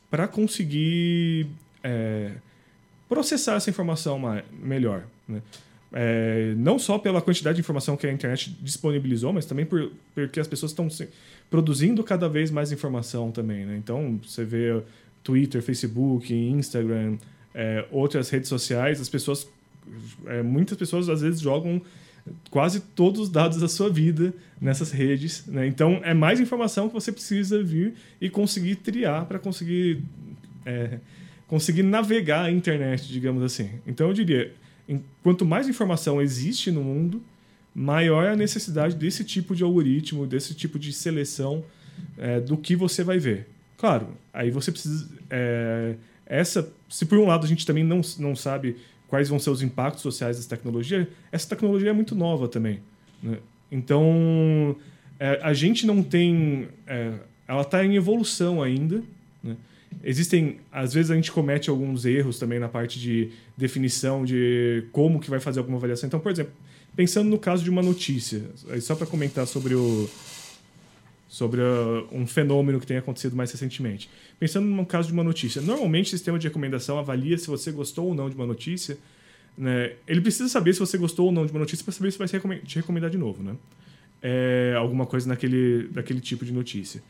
[0.10, 1.48] para conseguir
[1.84, 2.32] é,
[3.10, 5.04] processar essa informação mais, melhor.
[5.28, 5.42] Né?
[5.96, 10.40] É, não só pela quantidade de informação que a internet disponibilizou, mas também por, porque
[10.40, 10.88] as pessoas estão
[11.52, 13.64] produzindo cada vez mais informação também.
[13.64, 13.78] Né?
[13.78, 14.82] Então, você vê
[15.24, 17.18] Twitter, Facebook, Instagram,
[17.54, 19.48] é, outras redes sociais, as pessoas,
[20.26, 21.80] é, muitas pessoas às vezes jogam
[22.50, 25.46] quase todos os dados da sua vida nessas redes.
[25.46, 25.68] Né?
[25.68, 30.02] Então, é mais informação que você precisa vir e conseguir triar para conseguir,
[30.66, 30.98] é,
[31.48, 33.70] conseguir navegar a internet, digamos assim.
[33.86, 34.52] Então, eu diria
[35.22, 37.22] quanto mais informação existe no mundo,
[37.74, 41.64] maior é a necessidade desse tipo de algoritmo, desse tipo de seleção
[42.18, 43.48] é, do que você vai ver.
[43.78, 45.10] Claro, aí você precisa.
[45.30, 49.50] É, essa, se por um lado a gente também não, não sabe quais vão ser
[49.50, 52.80] os impactos sociais dessa tecnologia, essa tecnologia é muito nova também.
[53.22, 53.38] Né?
[53.72, 54.76] Então,
[55.20, 56.68] é, a gente não tem.
[56.88, 57.14] É,
[57.48, 59.04] ela está em evolução ainda.
[60.04, 65.20] Existem, às vezes a gente comete alguns erros também na parte de definição de como
[65.20, 66.08] que vai fazer alguma avaliação.
[66.08, 66.52] Então, por exemplo,
[66.94, 68.44] pensando no caso de uma notícia,
[68.82, 70.10] só para comentar sobre o
[71.34, 74.08] sobre uh, um fenômeno que tem acontecido mais recentemente.
[74.40, 78.10] Pensando no caso de uma notícia, normalmente o sistema de recomendação avalia se você gostou
[78.10, 79.00] ou não de uma notícia.
[79.58, 79.94] Né?
[80.08, 82.28] Ele precisa saber se você gostou ou não de uma notícia para saber se vai
[82.28, 83.56] te recomendar de novo, né?
[84.22, 87.02] É, alguma coisa naquele, daquele tipo de notícia.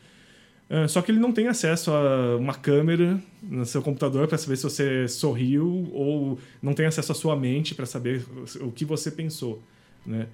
[0.74, 4.56] É, só que ele não tem acesso a uma câmera no seu computador para saber
[4.56, 8.24] se você sorriu ou não tem acesso à sua mente para saber
[8.60, 9.62] o que você pensou.
[10.04, 10.26] Né?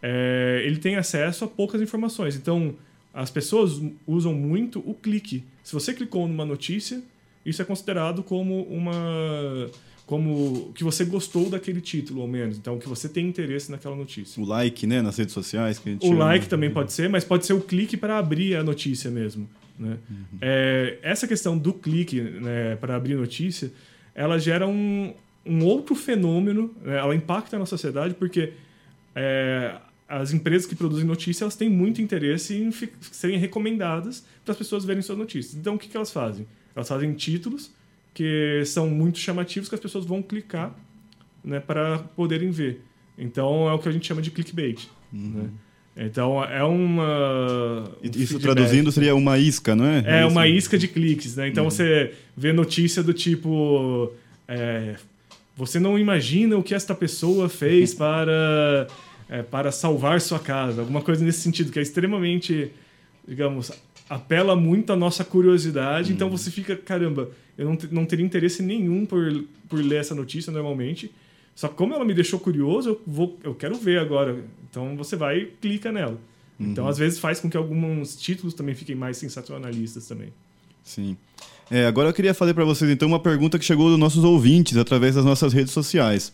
[0.00, 2.36] É, ele tem acesso a poucas informações.
[2.36, 2.76] Então,
[3.12, 5.42] as pessoas usam muito o clique.
[5.64, 7.02] Se você clicou numa notícia,
[7.44, 9.68] isso é considerado como uma
[10.06, 12.56] como que você gostou daquele título, ao menos.
[12.56, 14.40] Então, que você tem interesse naquela notícia.
[14.40, 15.78] O like, né, nas redes sociais.
[15.80, 16.24] Que a gente o chama.
[16.24, 19.46] like também pode ser, mas pode ser o clique para abrir a notícia mesmo.
[19.78, 19.98] Né?
[20.10, 20.38] Uhum.
[20.40, 23.70] É, essa questão do clique né, para abrir notícia,
[24.14, 25.14] ela gera um,
[25.46, 26.98] um outro fenômeno, né?
[26.98, 28.52] ela impacta na sociedade porque
[29.14, 29.76] é,
[30.08, 35.02] as empresas que produzem notícias têm muito interesse em serem recomendadas para as pessoas verem
[35.02, 35.54] suas notícias.
[35.54, 36.46] Então, o que, que elas fazem?
[36.74, 37.70] Elas fazem títulos
[38.14, 40.74] que são muito chamativos que as pessoas vão clicar
[41.44, 42.82] né, para poderem ver.
[43.16, 44.88] Então, é o que a gente chama de clickbait.
[45.12, 45.30] Uhum.
[45.30, 45.50] Né?
[45.98, 47.82] Então é uma.
[48.00, 48.42] Um Isso feedback.
[48.42, 50.20] traduzindo seria uma isca, não é?
[50.20, 51.48] É, uma isca de cliques, né?
[51.48, 51.70] Então uhum.
[51.70, 54.12] você vê notícia do tipo.
[54.46, 54.94] É,
[55.56, 58.86] você não imagina o que esta pessoa fez para,
[59.28, 60.82] é, para salvar sua casa.
[60.82, 62.70] Alguma coisa nesse sentido, que é extremamente,
[63.26, 63.72] digamos,
[64.08, 66.12] apela muito à nossa curiosidade.
[66.12, 66.34] Então uhum.
[66.34, 70.52] Então você fica, caramba, eu não, não teria interesse nenhum por, por ler essa notícia
[70.52, 71.10] normalmente.
[71.58, 74.44] Só que como ela me deixou curioso, eu, vou, eu quero ver agora.
[74.70, 76.12] Então você vai e clica nela.
[76.12, 76.70] Então, uhum.
[76.70, 80.28] Então, às vezes, faz com que alguns títulos também fiquem mais sensacionalistas também.
[80.84, 81.16] Sim.
[81.68, 84.76] É, agora eu queria fazer para vocês, então, uma pergunta que chegou dos nossos ouvintes
[84.76, 86.32] através das nossas redes sociais.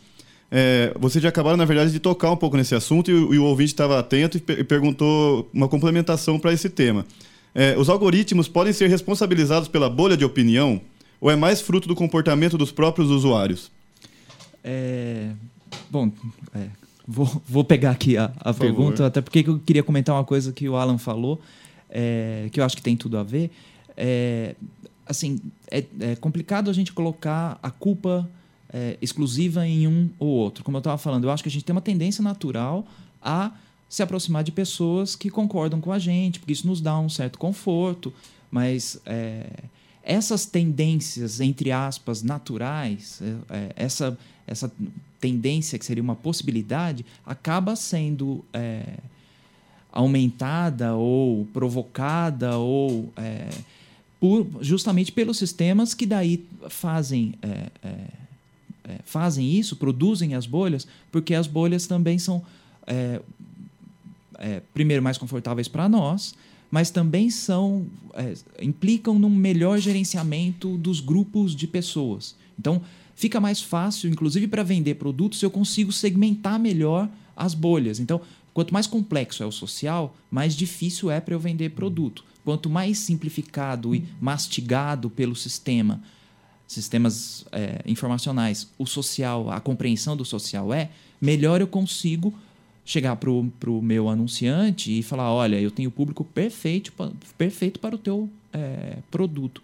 [0.50, 3.44] É, vocês já acabaram, na verdade, de tocar um pouco nesse assunto e, e o
[3.44, 7.06] ouvinte estava atento e, e, perguntou uma complementação para esse tema.
[7.54, 10.82] É, os algoritmos podem ser responsabilizados pela bolha de opinião
[11.18, 13.72] ou é mais fruto do comportamento dos próprios usuários?
[14.64, 15.30] É,
[15.90, 16.10] bom,
[16.54, 16.68] é,
[17.06, 20.66] vou, vou pegar aqui a, a pergunta, até porque eu queria comentar uma coisa que
[20.66, 21.40] o Alan falou,
[21.90, 23.50] é, que eu acho que tem tudo a ver.
[23.94, 24.56] É,
[25.06, 25.38] assim,
[25.70, 28.28] é, é, complicado a gente colocar a culpa
[28.72, 30.64] é, exclusiva em um ou outro.
[30.64, 32.86] Como eu estava falando, eu acho que a gente tem uma tendência natural
[33.22, 33.52] a
[33.88, 37.38] se aproximar de pessoas que concordam com a gente, porque isso nos dá um certo
[37.38, 38.12] conforto,
[38.50, 39.00] mas
[40.02, 43.22] essas tendências, entre aspas, naturais,
[43.76, 44.70] essa essa
[45.20, 48.98] tendência que seria uma possibilidade acaba sendo é,
[49.90, 53.48] aumentada ou provocada ou é,
[54.20, 57.88] por, justamente pelos sistemas que daí fazem é, é,
[58.84, 62.42] é fazem isso, produzem as bolhas, porque as bolhas também são
[62.86, 63.20] é,
[64.74, 66.34] primeiro mais confortáveis para nós,
[66.70, 67.86] mas também são
[68.60, 72.36] implicam num melhor gerenciamento dos grupos de pessoas.
[72.58, 72.82] Então
[73.14, 78.00] fica mais fácil, inclusive para vender produtos, eu consigo segmentar melhor as bolhas.
[78.00, 78.20] Então,
[78.52, 82.24] quanto mais complexo é o social, mais difícil é para eu vender produto.
[82.44, 86.02] Quanto mais simplificado e mastigado pelo sistema,
[86.66, 92.34] sistemas é, informacionais, o social, a compreensão do social é, melhor eu consigo
[92.84, 96.92] chegar para o meu anunciante e falar, olha, eu tenho o público perfeito,
[97.38, 99.62] perfeito para o teu é, produto.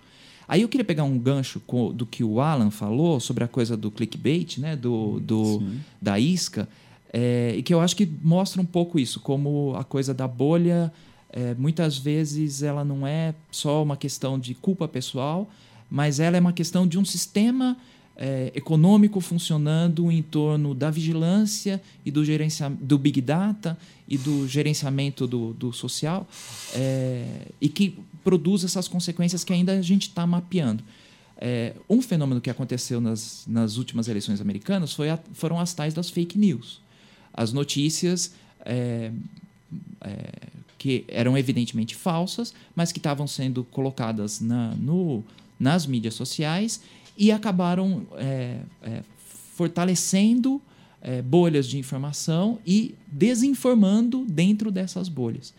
[0.51, 3.77] Aí eu queria pegar um gancho com, do que o Alan falou sobre a coisa
[3.77, 4.75] do clickbait, né?
[4.75, 5.63] do, do
[6.03, 6.69] da isca,
[7.13, 10.93] é, e que eu acho que mostra um pouco isso, como a coisa da bolha,
[11.33, 15.49] é, muitas vezes ela não é só uma questão de culpa pessoal,
[15.89, 17.77] mas ela é uma questão de um sistema
[18.21, 24.47] é, econômico funcionando em torno da vigilância e do gerenciamento do big data e do
[24.47, 26.29] gerenciamento do, do social
[26.75, 30.85] é, e que produz essas consequências que ainda a gente está mapeando.
[31.39, 35.95] É, um fenômeno que aconteceu nas, nas últimas eleições americanas foi a, foram as tais
[35.95, 36.83] das fake news.
[37.33, 38.35] As notícias
[38.67, 39.11] é,
[40.03, 40.33] é,
[40.77, 45.25] que eram evidentemente falsas, mas que estavam sendo colocadas na, no,
[45.59, 46.83] nas mídias sociais
[47.21, 49.03] e acabaram é, é,
[49.55, 50.61] fortalecendo
[51.03, 55.55] é, bolhas de informação e desinformando dentro dessas bolhas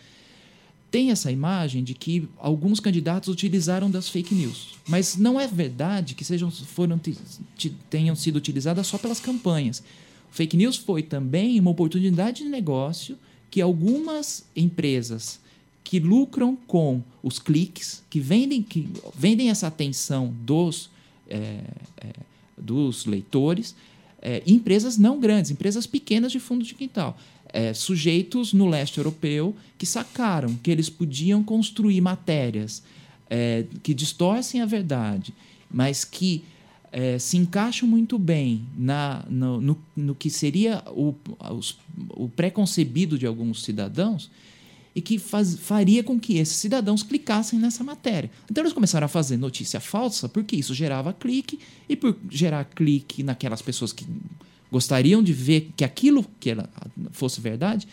[0.91, 4.75] tem essa imagem de que alguns candidatos utilizaram das fake news.
[4.85, 6.99] Mas não é verdade que sejam, foram,
[7.89, 9.81] tenham sido utilizadas só pelas campanhas.
[10.29, 13.17] Fake news foi também uma oportunidade de negócio
[13.49, 15.39] que algumas empresas
[15.81, 20.89] que lucram com os cliques, que vendem, que vendem essa atenção dos,
[22.57, 23.75] dos leitores,
[24.21, 27.17] é, empresas não grandes, empresas pequenas de fundo de quintal
[27.53, 32.83] é, sujeitos no leste europeu que sacaram que eles podiam construir matérias
[33.29, 35.33] é, que distorcem a verdade,
[35.69, 36.43] mas que
[36.91, 41.15] é, se encaixam muito bem na, no, no, no que seria o,
[42.09, 44.29] o preconcebido de alguns cidadãos
[44.95, 48.29] e que faz, faria com que esses cidadãos clicassem nessa matéria.
[48.49, 53.23] Então eles começaram a fazer notícia falsa porque isso gerava clique e por gerar clique
[53.23, 54.05] naquelas pessoas que
[54.71, 56.55] gostariam de ver que aquilo que
[57.11, 57.87] fosse verdade,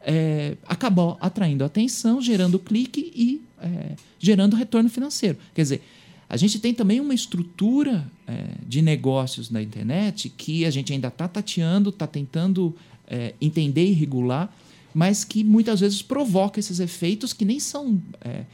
[0.00, 5.36] é, acabou atraindo atenção, gerando clique e é, gerando retorno financeiro.
[5.54, 5.82] Quer dizer,
[6.28, 11.08] a gente tem também uma estrutura é, de negócios na internet que a gente ainda
[11.08, 12.74] está tateando, está tentando
[13.06, 14.54] é, entender e regular,
[14.94, 18.44] mas que muitas vezes provoca esses efeitos que nem são é,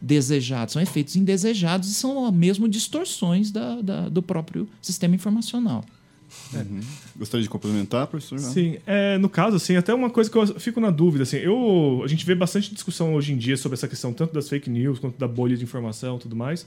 [0.00, 5.84] desejados, são efeitos indesejados e são mesmo distorções da, da, do próprio sistema informacional.
[6.52, 6.80] Uhum.
[7.16, 8.38] Gostaria de complementar, professor?
[8.38, 12.00] Sim, é, no caso, assim, até uma coisa que eu fico na dúvida, assim, eu,
[12.04, 14.98] a gente vê bastante discussão hoje em dia sobre essa questão tanto das fake news
[14.98, 16.66] quanto da bolha de informação e tudo mais.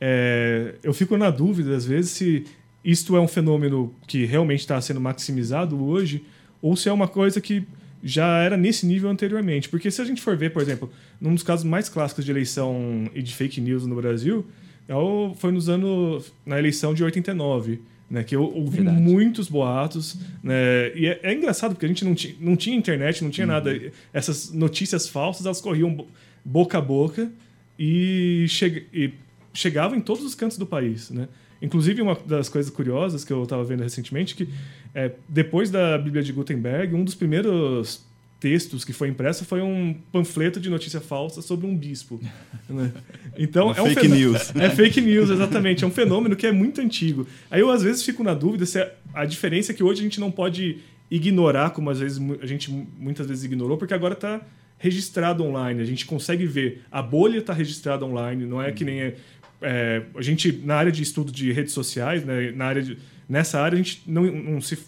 [0.00, 2.44] É, eu fico na dúvida, às vezes, se
[2.84, 6.24] isto é um fenômeno que realmente está sendo maximizado hoje
[6.62, 7.66] ou se é uma coisa que
[8.02, 9.68] já era nesse nível anteriormente.
[9.68, 13.10] Porque se a gente for ver, por exemplo, num dos casos mais clássicos de eleição
[13.14, 14.46] e de fake news no Brasil,
[14.88, 14.94] é
[15.36, 16.32] foi nos anos.
[16.44, 17.80] na eleição de 89.
[18.10, 19.00] Né, que eu ouvi Verdade.
[19.00, 20.16] muitos boatos.
[20.42, 23.46] Né, e é, é, engraçado, porque a gente não, ti, não tinha internet, não tinha
[23.46, 23.52] uhum.
[23.52, 23.80] nada.
[24.12, 26.06] Essas notícias falsas, elas corriam
[26.44, 27.30] boca a boca
[27.78, 29.12] e, che, e
[29.54, 31.08] chegavam em todos os cantos do país.
[31.10, 31.28] Né?
[31.62, 34.48] Inclusive, uma das coisas curiosas que eu estava vendo recentemente, que
[34.94, 38.04] é, depois da Bíblia de Gutenberg, um dos primeiros
[38.40, 42.20] textos que foi impresso foi um panfleto de notícia falsa sobre um bispo.
[42.70, 42.92] Né?
[43.36, 44.52] Então é, um fake news.
[44.54, 45.82] É fake news, exatamente.
[45.82, 47.26] É um fenômeno que é muito antigo.
[47.50, 48.78] Aí eu às vezes fico na dúvida se
[49.12, 50.78] a diferença é que hoje a gente não pode
[51.10, 54.40] ignorar, como às vezes a gente muitas vezes ignorou, porque agora está
[54.78, 55.82] registrado online.
[55.82, 56.82] A gente consegue ver.
[56.92, 58.46] A bolha está registrada online.
[58.46, 59.16] Não é que nem é,
[59.62, 63.60] é, a gente na área de estudo de redes sociais, né, na área de, nessa
[63.60, 64.78] área a gente não, não se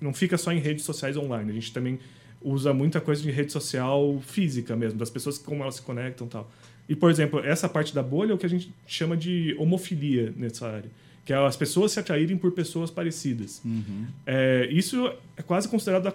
[0.00, 1.50] não fica só em redes sociais online.
[1.50, 1.98] A gente também
[2.40, 6.30] usa muita coisa de rede social física mesmo, das pessoas como elas se conectam e
[6.30, 6.52] tal.
[6.88, 10.32] E, por exemplo, essa parte da bolha é o que a gente chama de homofilia
[10.36, 10.90] nessa área,
[11.24, 13.60] que é as pessoas se atraírem por pessoas parecidas.
[13.64, 14.06] Uhum.
[14.24, 16.14] É, isso é quase considerado a,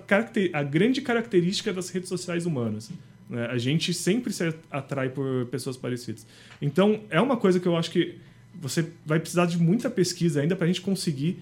[0.60, 2.89] a, grande característica das redes sociais humanas.
[3.29, 3.45] Né?
[3.47, 6.25] A gente sempre se atrai por pessoas parecidas.
[6.62, 8.17] Então, é uma coisa que eu acho que
[8.55, 11.41] você vai precisar de muita pesquisa ainda para a gente conseguir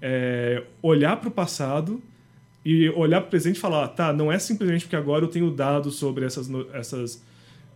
[0.00, 2.02] é, olhar para o passado
[2.64, 5.50] e olhar para o presente e falar, tá, não é simplesmente porque agora eu tenho
[5.50, 7.22] dados sobre essas, essas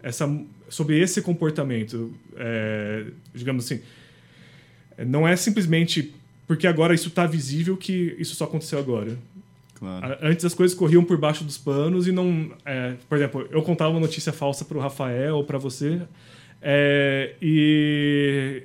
[0.04, 0.30] essa,
[0.68, 3.80] sobre esse comportamento, é, digamos assim,
[5.06, 6.14] não é simplesmente
[6.46, 9.16] porque agora isso está visível que isso só aconteceu agora.
[9.74, 10.18] Claro.
[10.22, 13.90] Antes as coisas corriam por baixo dos panos e não, é, por exemplo, eu contava
[13.90, 16.00] uma notícia falsa para o Rafael ou para você
[16.66, 18.62] é, e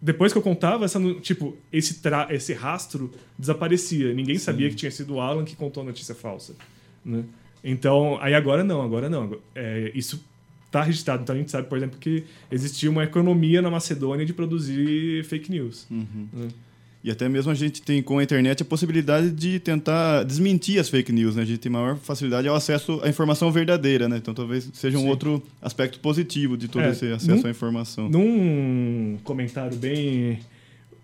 [0.00, 4.14] depois que eu contava, essa, tipo, esse, tra esse rastro desaparecia.
[4.14, 4.44] Ninguém Sim.
[4.44, 6.54] sabia que tinha sido o Alan que contou a notícia falsa.
[7.04, 7.22] Né?
[7.62, 9.38] Então, aí agora não, agora não.
[9.54, 10.24] É, isso
[10.66, 11.22] está registrado.
[11.22, 15.50] Então a gente sabe, por exemplo, que existia uma economia na Macedônia de produzir fake
[15.50, 15.86] news.
[15.90, 16.28] Uhum.
[16.32, 16.48] Né?
[17.04, 20.88] E até mesmo a gente tem com a internet a possibilidade de tentar desmentir as
[20.88, 21.42] fake news, né?
[21.42, 24.18] A gente tem maior facilidade ao acesso à informação verdadeira, né?
[24.18, 25.08] Então talvez seja um Sim.
[25.08, 28.08] outro aspecto positivo de todo é, esse acesso num, à informação.
[28.08, 30.38] Num comentário bem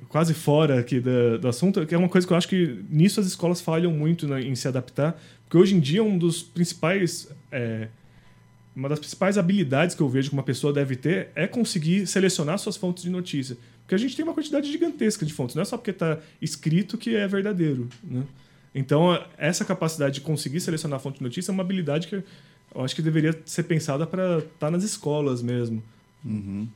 [0.09, 3.19] quase fora aqui do, do, assunto, que é uma coisa que eu acho que nisso
[3.19, 7.29] as escolas falham muito né, em se adaptar, porque hoje em dia um dos principais
[7.51, 7.89] é,
[8.75, 12.57] uma das principais habilidades que eu vejo que uma pessoa deve ter é conseguir selecionar
[12.59, 13.57] suas fontes de notícia.
[13.89, 16.99] Porque a gente tem uma quantidade gigantesca de fontes, não é só porque está escrito
[16.99, 17.89] que é verdadeiro.
[18.05, 18.23] Né?
[18.75, 22.85] Então, essa capacidade de conseguir selecionar a fonte de notícia é uma habilidade que eu
[22.85, 25.83] acho que deveria ser pensada para estar tá nas escolas mesmo.
[26.23, 26.69] Uhum.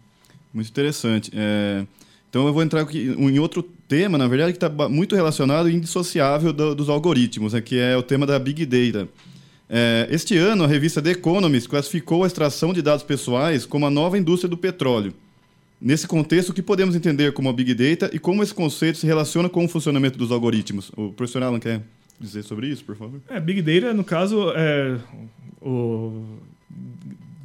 [0.54, 1.30] Muito interessante.
[1.34, 1.84] É...
[2.30, 6.50] Então, eu vou entrar em outro tema, na verdade, que está muito relacionado e indissociável
[6.50, 7.60] do, dos algoritmos, né?
[7.60, 9.06] que é o tema da Big Data.
[9.68, 13.90] É, este ano, a revista The Economist classificou a extração de dados pessoais como a
[13.90, 15.12] nova indústria do petróleo.
[15.84, 19.04] Nesse contexto, o que podemos entender como a Big Data e como esse conceito se
[19.04, 20.92] relaciona com o funcionamento dos algoritmos?
[20.96, 21.82] O professor Alan quer
[22.20, 23.20] dizer sobre isso, por favor?
[23.28, 24.96] É, Big Data, no caso, é
[25.60, 26.24] o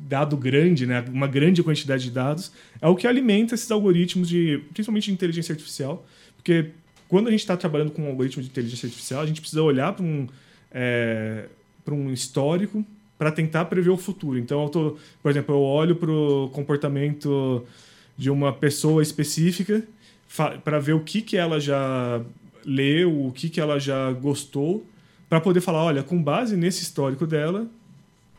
[0.08, 4.62] dado grande, né, uma grande quantidade de dados, é o que alimenta esses algoritmos de,
[4.72, 6.70] principalmente de inteligência artificial, porque
[7.08, 9.94] quando a gente está trabalhando com um algoritmo de inteligência artificial, a gente precisa olhar
[9.94, 10.28] para um,
[10.72, 11.46] é,
[11.84, 12.86] para um histórico
[13.18, 14.38] para tentar prever o futuro.
[14.38, 17.66] Então, tô, por exemplo, eu olho para o comportamento
[18.18, 19.84] de uma pessoa específica
[20.64, 22.22] para ver o que, que ela já
[22.66, 24.86] leu, o que, que ela já gostou,
[25.30, 27.68] para poder falar, olha, com base nesse histórico dela,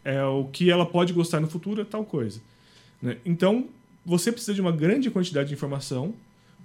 [0.05, 2.41] é o que ela pode gostar no futuro é tal coisa.
[3.01, 3.17] Né?
[3.25, 3.69] Então,
[4.05, 6.15] você precisa de uma grande quantidade de informação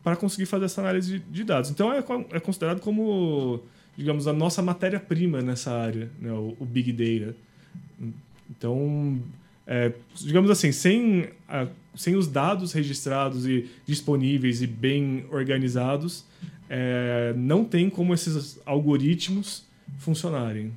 [0.03, 1.69] para conseguir fazer essa análise de, dados.
[1.69, 3.61] Então, é, é, considerado como,
[3.97, 6.31] digamos, a nossa matéria-prima nessa área, né?
[6.31, 7.35] o, o Big Data.
[8.49, 9.21] Então,
[9.65, 16.25] é, digamos assim, sem, a, sem os dados registrados e disponíveis e bem organizados,
[16.69, 19.63] é, não tem como esses algoritmos
[19.99, 20.71] funcionarem.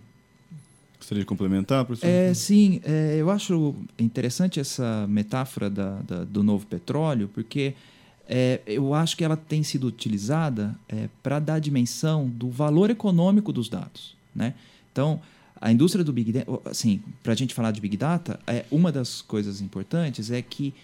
[0.99, 2.09] Gostaria de complementar, professor?
[2.09, 7.75] É, sim, é, eu acho interessante essa metáfora da, da do novo petróleo, porque
[8.29, 13.53] é, eu acho que ela tem sido utilizada é, para dar dimensão do valor econômico
[13.53, 14.17] dos dados.
[14.35, 14.55] Né?
[14.93, 15.21] Então,
[15.61, 18.91] a indústria do Big Data, assim, para a gente falar de Big Data, é, uma
[18.91, 20.75] das coisas importantes é que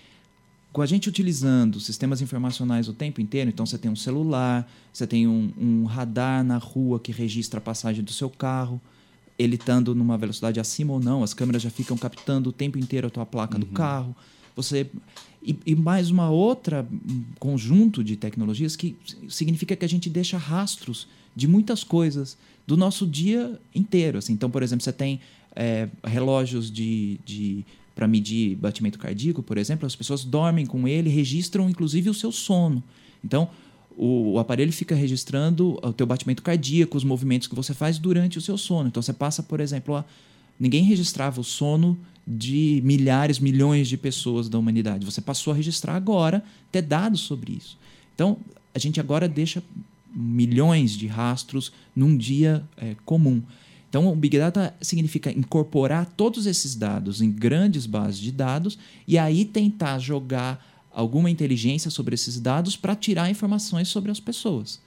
[0.73, 5.07] com a gente utilizando sistemas informacionais o tempo inteiro, então você tem um celular, você
[5.07, 8.81] tem um, um radar na rua que registra a passagem do seu carro,
[9.39, 13.07] ele estando numa velocidade acima ou não, as câmeras já ficam captando o tempo inteiro
[13.07, 13.61] a tua placa uhum.
[13.61, 14.17] do carro.
[14.57, 14.87] Você
[15.43, 16.87] e, e, mais uma outra
[17.39, 18.97] conjunto de tecnologias que
[19.29, 24.19] significa que a gente deixa rastros de muitas coisas do nosso dia inteiro.
[24.19, 24.33] Assim.
[24.33, 25.21] Então, por exemplo, você tem
[25.57, 27.65] é, relógios de, de
[27.95, 32.33] para medir batimento cardíaco, por exemplo, as pessoas dormem com ele, registram inclusive o seu
[32.33, 32.83] sono.
[33.25, 33.49] Então,
[33.97, 38.39] o, o, aparelho fica registrando o teu batimento cardíaco, os movimentos que você faz durante
[38.39, 38.89] o seu sono.
[38.89, 40.05] Então, você passa, por exemplo, a,
[40.59, 45.05] ninguém registrava o sono de milhares, milhões de pessoas da humanidade.
[45.05, 47.77] Você passou a registrar agora, ter dados sobre isso.
[48.15, 48.39] Então,
[48.75, 49.63] a gente agora deixa
[50.15, 53.43] milhões de rastros num dia é, comum.
[53.93, 59.19] Então, o Big Data significa incorporar todos esses dados em grandes bases de dados e
[59.19, 64.81] aí tentar jogar alguma inteligência sobre esses dados para tirar informações sobre as pessoas.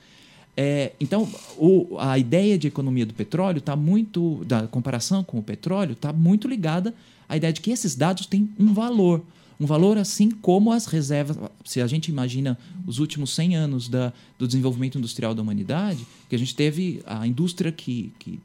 [0.58, 5.44] É, então, o, a ideia de economia do petróleo está muito, da comparação com o
[5.44, 6.92] petróleo, está muito ligada
[7.30, 9.24] à ideia de que esses dados têm um valor.
[9.60, 11.38] Um valor assim como as reservas.
[11.64, 16.36] Se a gente imagina os últimos 100 anos da, do desenvolvimento industrial da humanidade, que
[16.36, 18.40] a gente teve a indústria que, que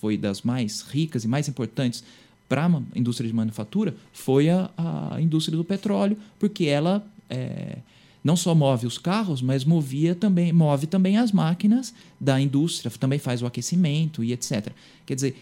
[0.00, 2.02] foi das mais ricas e mais importantes
[2.48, 4.70] para a indústria de manufatura foi a,
[5.10, 7.78] a indústria do petróleo, porque ela é,
[8.22, 13.18] não só move os carros, mas movia também, move também as máquinas da indústria, também
[13.18, 14.72] faz o aquecimento e etc.
[15.04, 15.36] Quer dizer,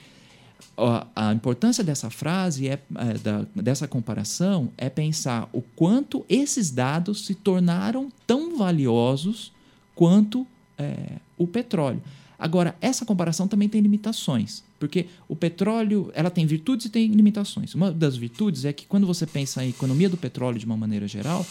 [1.14, 7.26] a, importância dessa frase, é, é, da, dessa comparação, é pensar o quanto esses dados
[7.26, 9.52] se tornaram tão valiosos
[9.94, 10.46] quanto
[10.76, 12.02] é, o petróleo.
[12.44, 17.74] Agora, essa comparação também tem limitações, porque o petróleo ela tem virtudes e tem limitações.
[17.74, 21.08] Uma das virtudes é que quando você pensa em economia do petróleo de uma maneira
[21.08, 21.46] geral,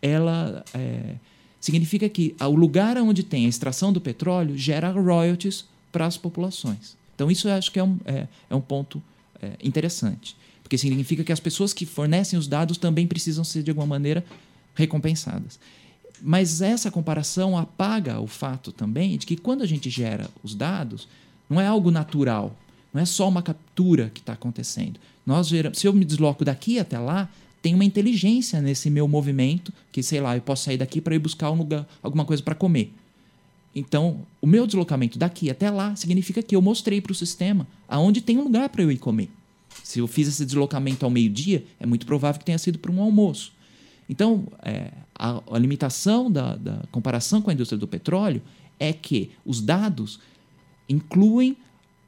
[0.00, 1.16] ela é,
[1.60, 6.96] significa que o lugar onde tem a extração do petróleo gera royalties para as populações.
[7.14, 9.02] Então, isso eu acho que é um, é, é um ponto
[9.42, 13.70] é, interessante, porque significa que as pessoas que fornecem os dados também precisam ser, de
[13.70, 14.24] alguma maneira,
[14.74, 15.60] recompensadas.
[16.22, 21.08] Mas essa comparação apaga o fato também de que quando a gente gera os dados,
[21.48, 22.56] não é algo natural,
[22.92, 24.98] não é só uma captura que está acontecendo.
[25.24, 27.28] Nós geramos, se eu me desloco daqui até lá,
[27.60, 31.18] tem uma inteligência nesse meu movimento, que sei lá, eu posso sair daqui para ir
[31.18, 32.92] buscar um lugar, alguma coisa para comer.
[33.74, 38.20] Então, o meu deslocamento daqui até lá significa que eu mostrei para o sistema aonde
[38.20, 39.30] tem um lugar para eu ir comer.
[39.84, 43.00] Se eu fiz esse deslocamento ao meio-dia, é muito provável que tenha sido para um
[43.00, 43.52] almoço.
[44.08, 48.42] Então, é, a, a, limitação da, da comparação com a indústria do petróleo
[48.78, 50.20] é que os dados
[50.88, 51.56] incluem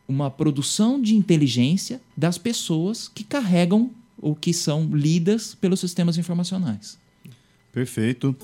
[0.07, 3.91] uma produção de inteligência das pessoas que carregam
[4.21, 6.99] ou que são lidas pelos sistemas informacionais.
[7.73, 8.37] Perfeito.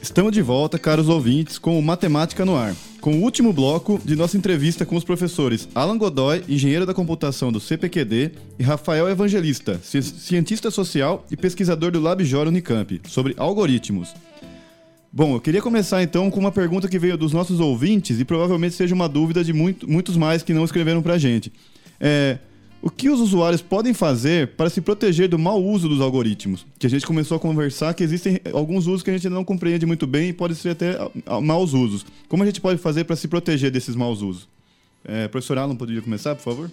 [0.00, 4.16] Estamos de volta, caros ouvintes, com o Matemática no Ar, com o último bloco de
[4.16, 9.78] nossa entrevista com os professores Alan Godoy, engenheiro da computação do CPQD, e Rafael Evangelista,
[9.82, 14.14] cientista social e pesquisador do LabJOR Unicamp, sobre algoritmos.
[15.12, 18.74] Bom, eu queria começar então com uma pergunta que veio dos nossos ouvintes e provavelmente
[18.74, 21.52] seja uma dúvida de muito, muitos mais que não escreveram para a gente.
[22.00, 22.38] É,
[22.84, 26.66] o que os usuários podem fazer para se proteger do mau uso dos algoritmos?
[26.78, 29.86] Que a gente começou a conversar que existem alguns usos que a gente não compreende
[29.86, 30.98] muito bem e pode ser até
[31.40, 32.04] maus usos.
[32.28, 34.46] Como a gente pode fazer para se proteger desses maus usos?
[35.02, 36.70] É, professor Alan, poderia começar, por favor?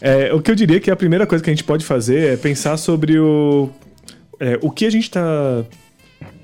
[0.00, 2.36] É, o que eu diria que a primeira coisa que a gente pode fazer é
[2.36, 3.68] pensar sobre o,
[4.38, 5.64] é, o que a gente está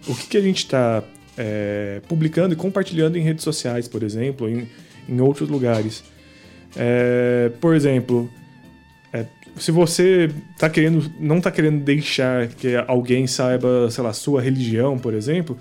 [0.09, 1.05] o que, que a gente está
[1.39, 4.69] é, publicando e compartilhando em redes sociais, por exemplo, em,
[5.09, 6.03] em outros lugares.
[6.75, 8.29] É, por exemplo,
[9.57, 14.99] se você tá querendo, não está querendo deixar que alguém saiba, sei lá, sua religião,
[14.99, 15.59] por exemplo,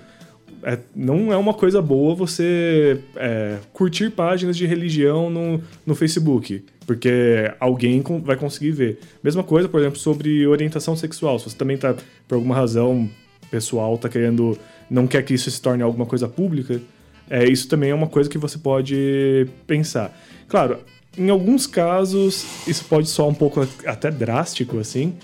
[0.64, 6.64] é, não é uma coisa boa você é, curtir páginas de religião no, no Facebook,
[6.86, 8.98] porque alguém vai conseguir ver.
[9.22, 11.38] Mesma coisa, por exemplo, sobre orientação sexual.
[11.38, 11.94] Se você também tá,
[12.26, 13.08] por alguma razão
[13.50, 14.58] pessoal, tá querendo,
[14.90, 16.80] não quer que isso se torne alguma coisa pública,
[17.28, 20.18] é, isso também é uma coisa que você pode pensar.
[20.48, 20.78] Claro,
[21.16, 25.14] em alguns casos, isso pode soar um pouco até drástico, assim,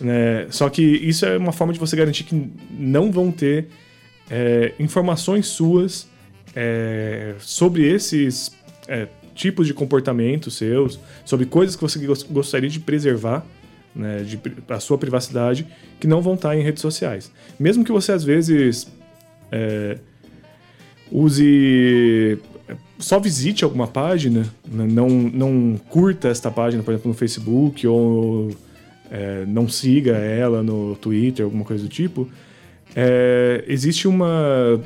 [0.00, 0.46] né?
[0.50, 3.68] Só que isso é uma forma de você garantir que não vão ter
[4.30, 6.08] é, informações suas
[6.54, 8.50] é, sobre esses
[8.88, 11.98] é, tipos de comportamento seus, sobre coisas que você
[12.30, 13.44] gostaria de preservar,
[13.94, 15.66] né, de, a sua privacidade,
[16.00, 17.30] que não vão estar em redes sociais.
[17.58, 18.88] Mesmo que você, às vezes,
[19.52, 19.98] é,
[21.10, 22.38] use
[22.98, 24.86] só visite alguma página, né?
[24.88, 28.50] não, não curta esta página, por exemplo, no Facebook, ou
[29.10, 32.28] é, não siga ela no Twitter, alguma coisa do tipo,
[32.94, 34.80] é, existe uma.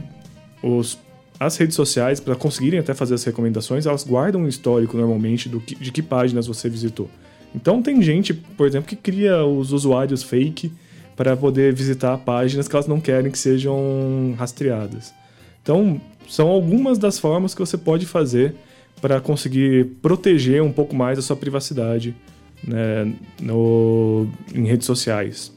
[0.62, 0.98] Os,
[1.38, 5.58] as redes sociais, para conseguirem até fazer as recomendações, elas guardam um histórico normalmente do
[5.58, 7.08] que, de que páginas você visitou.
[7.54, 10.70] Então tem gente, por exemplo, que cria os usuários fake
[11.16, 15.14] para poder visitar páginas que elas não querem que sejam rastreadas.
[15.62, 16.00] Então,
[16.30, 18.54] são algumas das formas que você pode fazer
[19.00, 22.14] para conseguir proteger um pouco mais a sua privacidade
[22.62, 25.52] né, no, em redes sociais.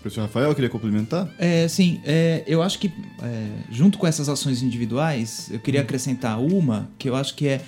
[0.00, 1.28] Professor Rafael, queria complementar?
[1.36, 2.92] É, sim, é, eu acho que
[3.22, 7.60] é, junto com essas ações individuais, eu queria acrescentar uma que eu acho que é,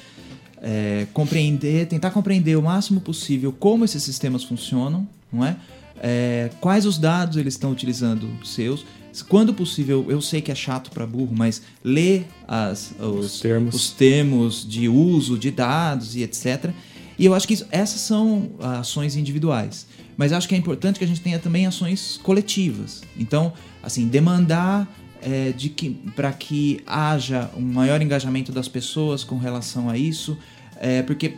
[0.62, 5.56] é, compreender, tentar compreender o máximo possível como esses sistemas funcionam, não é?
[6.00, 8.86] é quais os dados eles estão utilizando seus.
[9.28, 13.74] Quando possível, eu sei que é chato para burro, mas ler as, os, os, termos.
[13.74, 16.70] os termos de uso de dados e etc.
[17.18, 19.86] E eu acho que isso, essas são ações individuais.
[20.16, 23.02] Mas acho que é importante que a gente tenha também ações coletivas.
[23.18, 23.52] Então,
[23.82, 24.88] assim, demandar
[25.20, 30.36] é, de que para que haja um maior engajamento das pessoas com relação a isso,
[30.80, 31.34] é, porque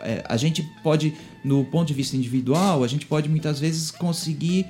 [0.00, 4.66] é, a gente pode, no ponto de vista individual, a gente pode muitas vezes conseguir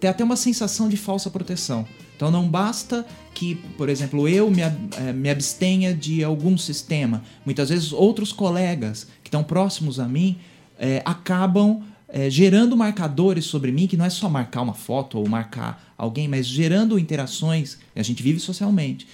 [0.00, 1.86] ter até uma sensação de falsa proteção.
[2.16, 7.22] Então não basta que, por exemplo, eu me, é, me abstenha de algum sistema.
[7.44, 10.38] Muitas vezes outros colegas que estão próximos a mim
[10.78, 15.28] é, acabam é, gerando marcadores sobre mim, que não é só marcar uma foto ou
[15.28, 19.06] marcar alguém, mas gerando interações, a gente vive socialmente,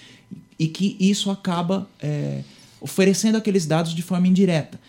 [0.57, 2.41] e que isso acaba é,
[2.81, 4.79] oferecendo aqueles dados de forma indireta.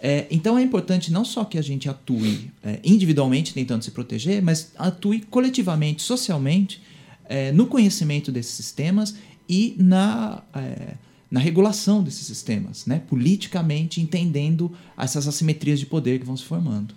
[0.00, 4.40] É, então é importante não só que a gente atue é, individualmente tentando se proteger,
[4.40, 6.80] mas atue coletivamente, socialmente,
[7.28, 9.16] é, no conhecimento desses sistemas
[9.48, 10.94] e na, é,
[11.30, 13.02] na regulação desses sistemas, né?
[13.08, 16.94] politicamente entendendo essas assimetrias de poder que vão se formando.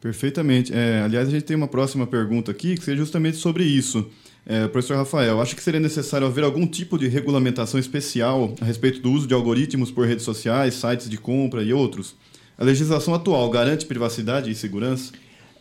[0.00, 0.72] Perfeitamente.
[0.72, 4.08] É, aliás, a gente tem uma próxima pergunta aqui que seria justamente sobre isso.
[4.48, 9.00] É, professor Rafael, acha que seria necessário haver algum tipo de regulamentação especial a respeito
[9.00, 12.14] do uso de algoritmos por redes sociais, sites de compra e outros?
[12.58, 15.12] A legislação atual garante privacidade e segurança?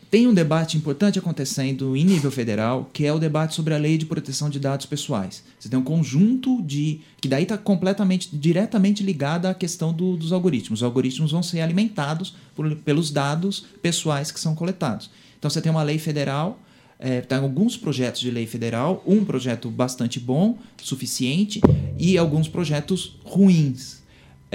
[0.10, 3.98] Tem um debate importante acontecendo em nível federal, que é o debate sobre a lei
[3.98, 5.43] de proteção de dados pessoais.
[5.60, 7.02] Você tem um conjunto de.
[7.20, 10.80] que daí está completamente, diretamente ligado à questão do, dos algoritmos.
[10.80, 15.10] Os algoritmos vão ser alimentados por, pelos dados pessoais que são coletados.
[15.38, 16.60] Então você tem uma lei federal
[16.98, 21.60] é, tem alguns projetos de lei federal, um projeto bastante bom, suficiente,
[22.00, 24.05] e alguns projetos ruins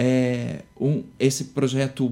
[0.03, 2.11] é, um, esse projeto,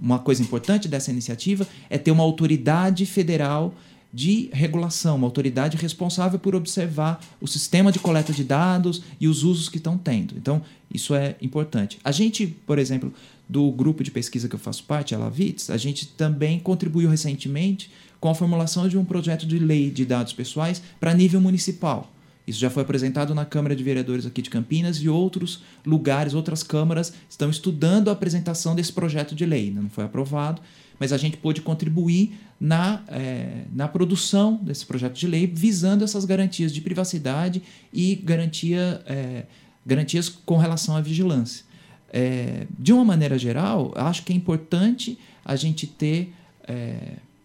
[0.00, 3.74] uma coisa importante dessa iniciativa é ter uma autoridade federal
[4.10, 9.44] de regulação, uma autoridade responsável por observar o sistema de coleta de dados e os
[9.44, 10.34] usos que estão tendo.
[10.38, 11.98] Então, isso é importante.
[12.02, 13.12] A gente, por exemplo,
[13.46, 17.90] do grupo de pesquisa que eu faço parte, a Lavitz, a gente também contribuiu recentemente
[18.18, 22.10] com a formulação de um projeto de lei de dados pessoais para nível municipal.
[22.50, 26.64] Isso já foi apresentado na Câmara de Vereadores aqui de Campinas e outros lugares, outras
[26.64, 29.70] câmaras estão estudando a apresentação desse projeto de lei.
[29.70, 30.60] Não foi aprovado,
[30.98, 36.24] mas a gente pôde contribuir na, é, na produção desse projeto de lei, visando essas
[36.24, 39.44] garantias de privacidade e garantia, é,
[39.86, 41.64] garantias com relação à vigilância.
[42.12, 46.34] É, de uma maneira geral, acho que é importante a gente ter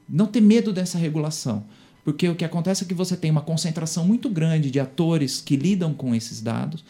[0.07, 1.63] não ter medo dessa regulação
[2.05, 5.55] porque o que acontece é que você tem uma concentração muito grande de atores que
[5.55, 6.85] lidam com esses dados.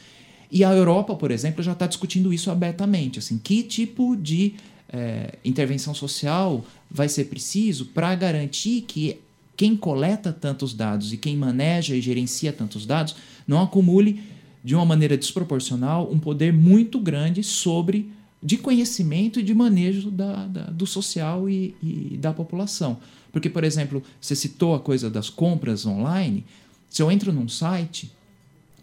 [0.52, 3.18] E a Europa, por exemplo, já está discutindo isso abertamente.
[3.18, 4.56] Assim, que tipo de
[4.90, 9.22] é, intervenção social vai ser preciso para garantir que
[9.56, 13.16] quem coleta tantos dados e quem maneja e gerencia tantos dados
[13.48, 14.22] não acumule
[14.62, 18.12] de uma maneira desproporcional um poder muito grande sobre
[18.44, 22.98] de conhecimento e de manejo da, da do social e, e da população.
[23.36, 26.46] Porque, por exemplo, você citou a coisa das compras online.
[26.90, 28.10] Se eu entro num site,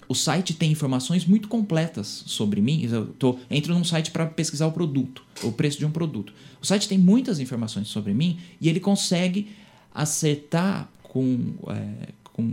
[0.06, 2.82] o site tem informações muito completas sobre mim.
[2.84, 6.34] Eu tô, entro num site para pesquisar o produto, o preço de um produto.
[6.60, 9.48] O site tem muitas informações sobre mim e ele consegue
[9.94, 12.52] acertar com, é, com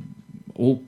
[0.55, 0.81] ou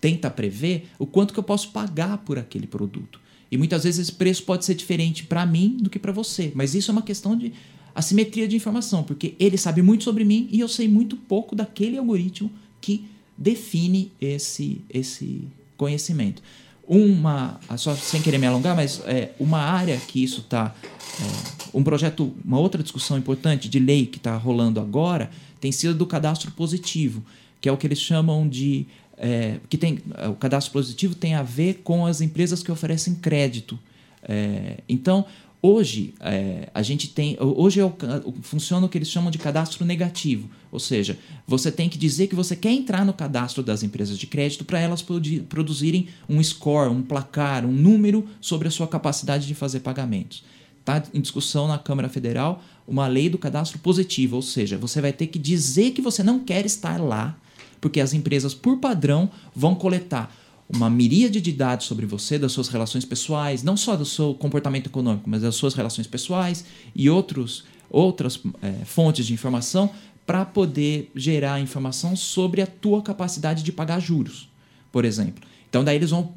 [0.00, 3.20] tenta prever o quanto que eu posso pagar por aquele produto.
[3.50, 6.50] E muitas vezes esse preço pode ser diferente para mim do que para você.
[6.54, 7.52] Mas isso é uma questão de
[7.94, 11.96] assimetria de informação, porque ele sabe muito sobre mim e eu sei muito pouco daquele
[11.96, 16.42] algoritmo que define esse, esse conhecimento.
[16.86, 20.74] Uma, só sem querer me alongar, mas é, uma área que isso está.
[21.20, 25.30] É, um projeto, uma outra discussão importante de lei que está rolando agora
[25.60, 27.24] tem sido do cadastro positivo,
[27.60, 28.86] que é o que eles chamam de.
[29.16, 33.78] É, que tem, o cadastro positivo tem a ver com as empresas que oferecem crédito.
[34.22, 35.24] É, então,
[35.66, 37.38] Hoje, é, a gente tem.
[37.40, 37.94] Hoje é o,
[38.42, 40.50] funciona o que eles chamam de cadastro negativo.
[40.70, 44.26] Ou seja, você tem que dizer que você quer entrar no cadastro das empresas de
[44.26, 45.02] crédito para elas
[45.48, 50.44] produzirem um score, um placar, um número sobre a sua capacidade de fazer pagamentos.
[50.80, 55.14] Está em discussão na Câmara Federal uma lei do cadastro positivo, ou seja, você vai
[55.14, 57.38] ter que dizer que você não quer estar lá,
[57.80, 60.30] porque as empresas, por padrão, vão coletar
[60.68, 64.86] uma miríade de dados sobre você, das suas relações pessoais, não só do seu comportamento
[64.86, 69.90] econômico, mas das suas relações pessoais e outros outras é, fontes de informação
[70.26, 74.48] para poder gerar informação sobre a tua capacidade de pagar juros,
[74.90, 75.44] por exemplo.
[75.68, 76.34] Então, daí eles vão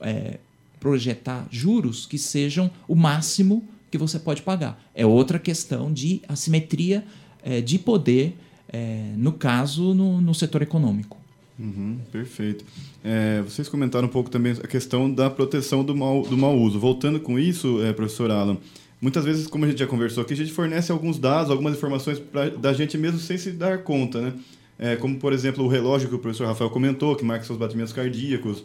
[0.00, 0.38] é,
[0.78, 4.80] projetar juros que sejam o máximo que você pode pagar.
[4.94, 7.04] É outra questão de assimetria
[7.42, 8.38] é, de poder,
[8.68, 11.19] é, no caso, no, no setor econômico.
[11.60, 12.64] Uhum, perfeito.
[13.04, 16.80] É, vocês comentaram um pouco também a questão da proteção do mau, do mau uso.
[16.80, 18.56] Voltando com isso, é, professor Alan,
[18.98, 22.18] muitas vezes, como a gente já conversou aqui, a gente fornece alguns dados, algumas informações
[22.18, 24.32] pra, da gente mesmo sem se dar conta, né?
[24.78, 27.92] É, como, por exemplo, o relógio que o professor Rafael comentou, que marca seus batimentos
[27.92, 28.64] cardíacos,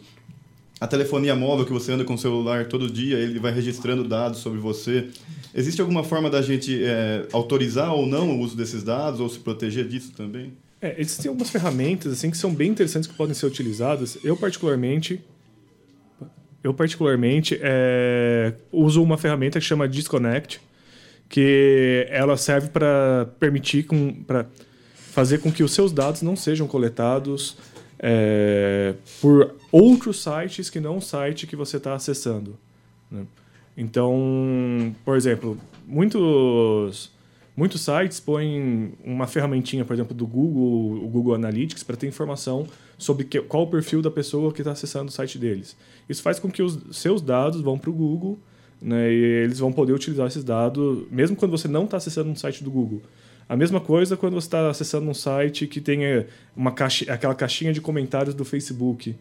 [0.80, 4.40] a telefonia móvel que você anda com o celular todo dia, ele vai registrando dados
[4.40, 5.08] sobre você.
[5.54, 9.38] Existe alguma forma da gente é, autorizar ou não o uso desses dados ou se
[9.38, 10.52] proteger disso também?
[10.86, 14.16] É, existem algumas ferramentas assim que são bem interessantes que podem ser utilizadas.
[14.22, 15.20] Eu particularmente,
[16.62, 20.60] eu particularmente é, uso uma ferramenta que chama Disconnect,
[21.28, 23.86] que ela serve para permitir
[24.26, 24.46] para
[25.10, 27.56] fazer com que os seus dados não sejam coletados
[27.98, 32.56] é, por outros sites que não o site que você está acessando.
[33.10, 33.24] Né?
[33.76, 37.10] Então, por exemplo, muitos,
[37.56, 42.66] muitos sites põem uma ferramentinha, por exemplo, do Google, o Google Analytics, para ter informação
[42.98, 45.76] sobre que, qual o perfil da pessoa que está acessando o site deles.
[46.08, 48.38] Isso faz com que os seus dados vão para o Google
[48.80, 52.36] né, e eles vão poder utilizar esses dados, mesmo quando você não está acessando um
[52.36, 53.02] site do Google.
[53.48, 56.00] A mesma coisa quando você está acessando um site que tem
[56.54, 59.14] uma caixa, aquela caixinha de comentários do Facebook,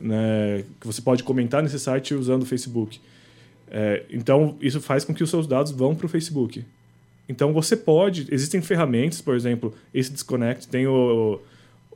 [0.00, 3.00] né, que você pode comentar nesse site usando o Facebook.
[3.68, 6.64] É, então, isso faz com que os seus dados vão para o Facebook.
[7.28, 8.26] Então, você pode...
[8.30, 11.40] Existem ferramentas, por exemplo, esse Disconnect tem o,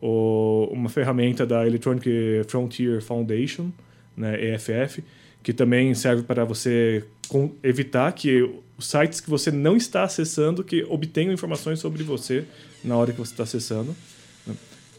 [0.00, 3.70] o, uma ferramenta da Electronic Frontier Foundation,
[4.16, 5.04] né, EFF,
[5.42, 7.04] que também serve para você
[7.62, 8.42] evitar que
[8.76, 12.44] os sites que você não está acessando que obtenham informações sobre você
[12.82, 13.94] na hora que você está acessando.
[14.46, 14.54] Né?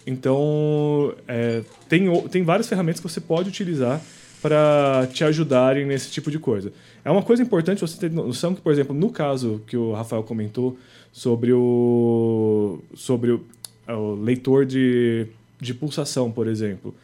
[0.05, 4.01] Então, é, tem, tem várias ferramentas que você pode utilizar
[4.41, 6.73] para te ajudarem nesse tipo de coisa.
[7.05, 10.23] É uma coisa importante você ter noção que, por exemplo, no caso que o Rafael
[10.23, 10.77] comentou
[11.11, 13.45] sobre o, sobre o,
[13.87, 15.27] o leitor de,
[15.59, 16.95] de pulsação, por exemplo.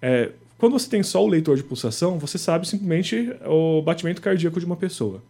[0.00, 4.58] É, quando você tem só o leitor de pulsação, você sabe simplesmente o batimento cardíaco
[4.58, 5.22] de uma pessoa.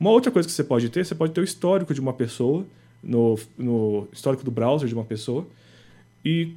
[0.00, 2.64] Uma outra coisa que você pode ter, você pode ter o histórico de uma pessoa,
[3.02, 5.46] no, no histórico do browser de uma pessoa,
[6.24, 6.52] e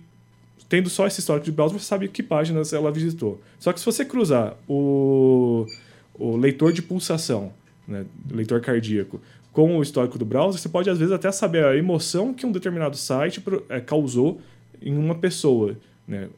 [0.71, 3.41] tendo só esse histórico de browser, você sabe que páginas ela visitou.
[3.59, 5.65] Só que se você cruzar o,
[6.13, 7.51] o leitor de pulsação,
[7.85, 9.19] né, leitor cardíaco,
[9.51, 12.53] com o histórico do browser, você pode às vezes até saber a emoção que um
[12.53, 14.39] determinado site é, causou
[14.81, 15.75] em uma pessoa,
[16.07, 16.29] né,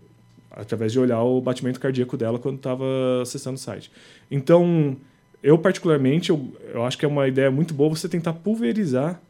[0.50, 2.86] através de olhar o batimento cardíaco dela quando estava
[3.22, 3.92] acessando o site.
[4.32, 4.98] Então,
[5.44, 9.22] eu particularmente, eu, eu acho que é uma ideia muito boa você tentar pulverizar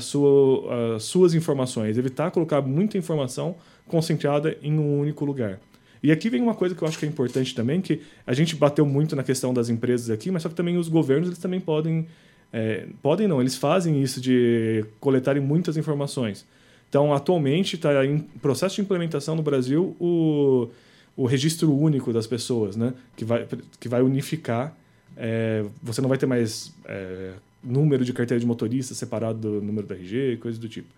[0.00, 3.54] sua, as suas informações, evitar colocar muita informação
[3.90, 5.60] concentrada em um único lugar.
[6.02, 8.56] E aqui vem uma coisa que eu acho que é importante também, que a gente
[8.56, 11.60] bateu muito na questão das empresas aqui, mas só que também os governos eles também
[11.60, 12.06] podem,
[12.52, 16.46] é, podem não, eles fazem isso de coletarem muitas informações.
[16.88, 20.68] Então, atualmente está em processo de implementação no Brasil o,
[21.14, 22.94] o registro único das pessoas, né?
[23.14, 23.46] que, vai,
[23.78, 24.74] que vai unificar
[25.16, 29.86] é, você não vai ter mais é, número de carteira de motorista separado do número
[29.86, 30.88] da RG, coisas do tipo.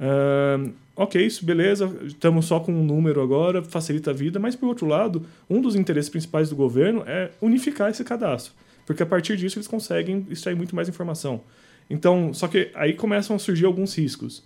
[0.00, 4.66] Uh, ok, isso, beleza, estamos só com um número agora, facilita a vida, mas por
[4.66, 8.54] outro lado, um dos interesses principais do governo é unificar esse cadastro,
[8.86, 11.42] porque a partir disso eles conseguem extrair muito mais informação.
[11.90, 14.42] Então, só que aí começam a surgir alguns riscos.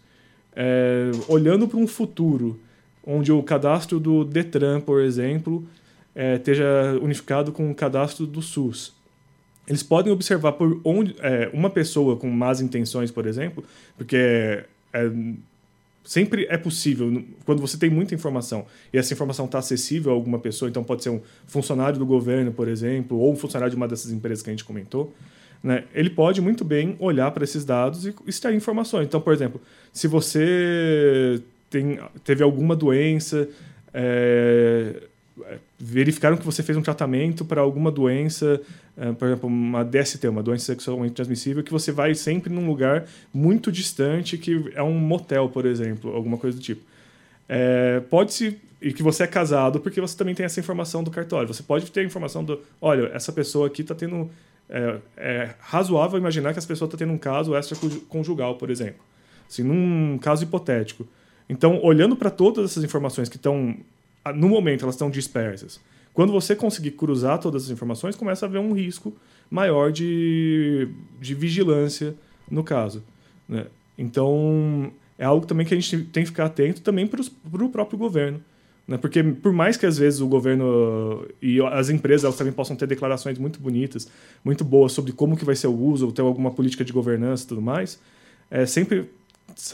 [0.56, 2.58] É, olhando para um futuro
[3.06, 5.66] onde o cadastro do Detran, por exemplo,
[6.14, 8.94] é, esteja unificado com o cadastro do SUS.
[9.66, 13.64] Eles podem observar por onde é, uma pessoa com más intenções, por exemplo,
[13.96, 14.64] porque
[14.94, 15.10] é,
[16.04, 20.38] sempre é possível, quando você tem muita informação e essa informação está acessível a alguma
[20.38, 23.88] pessoa, então pode ser um funcionário do governo, por exemplo, ou um funcionário de uma
[23.88, 25.14] dessas empresas que a gente comentou,
[25.62, 29.06] né, ele pode muito bem olhar para esses dados e extrair informações.
[29.06, 29.60] Então, por exemplo,
[29.92, 33.48] se você tem, teve alguma doença,
[33.92, 35.04] é,
[35.78, 38.60] verificaram que você fez um tratamento para alguma doença,
[38.96, 43.06] uh, por exemplo, uma DST, uma doença sexualmente transmissível, que você vai sempre num lugar
[43.32, 46.82] muito distante, que é um motel, por exemplo, alguma coisa do tipo.
[47.48, 48.58] É, pode-se.
[48.80, 51.48] E que você é casado, porque você também tem essa informação do cartório.
[51.48, 52.60] Você pode ter a informação do.
[52.80, 54.30] Olha, essa pessoa aqui está tendo.
[54.68, 59.00] É, é, razoável imaginar que essa pessoa está tendo um caso extraconjugal, por exemplo.
[59.48, 61.06] Assim, num caso hipotético.
[61.48, 63.74] Então, olhando para todas essas informações que estão
[64.32, 65.80] no momento elas estão dispersas.
[66.12, 69.12] Quando você conseguir cruzar todas as informações, começa a haver um risco
[69.50, 70.88] maior de,
[71.20, 72.14] de vigilância
[72.50, 73.02] no caso.
[73.48, 73.66] Né?
[73.98, 77.20] Então, é algo também que a gente tem que ficar atento também para
[77.64, 78.40] o próprio governo.
[78.86, 78.96] Né?
[78.96, 82.86] Porque, por mais que às vezes o governo e as empresas elas também possam ter
[82.86, 84.08] declarações muito bonitas,
[84.44, 87.44] muito boas sobre como que vai ser o uso, ou ter alguma política de governança
[87.44, 87.98] e tudo mais,
[88.50, 89.10] é sempre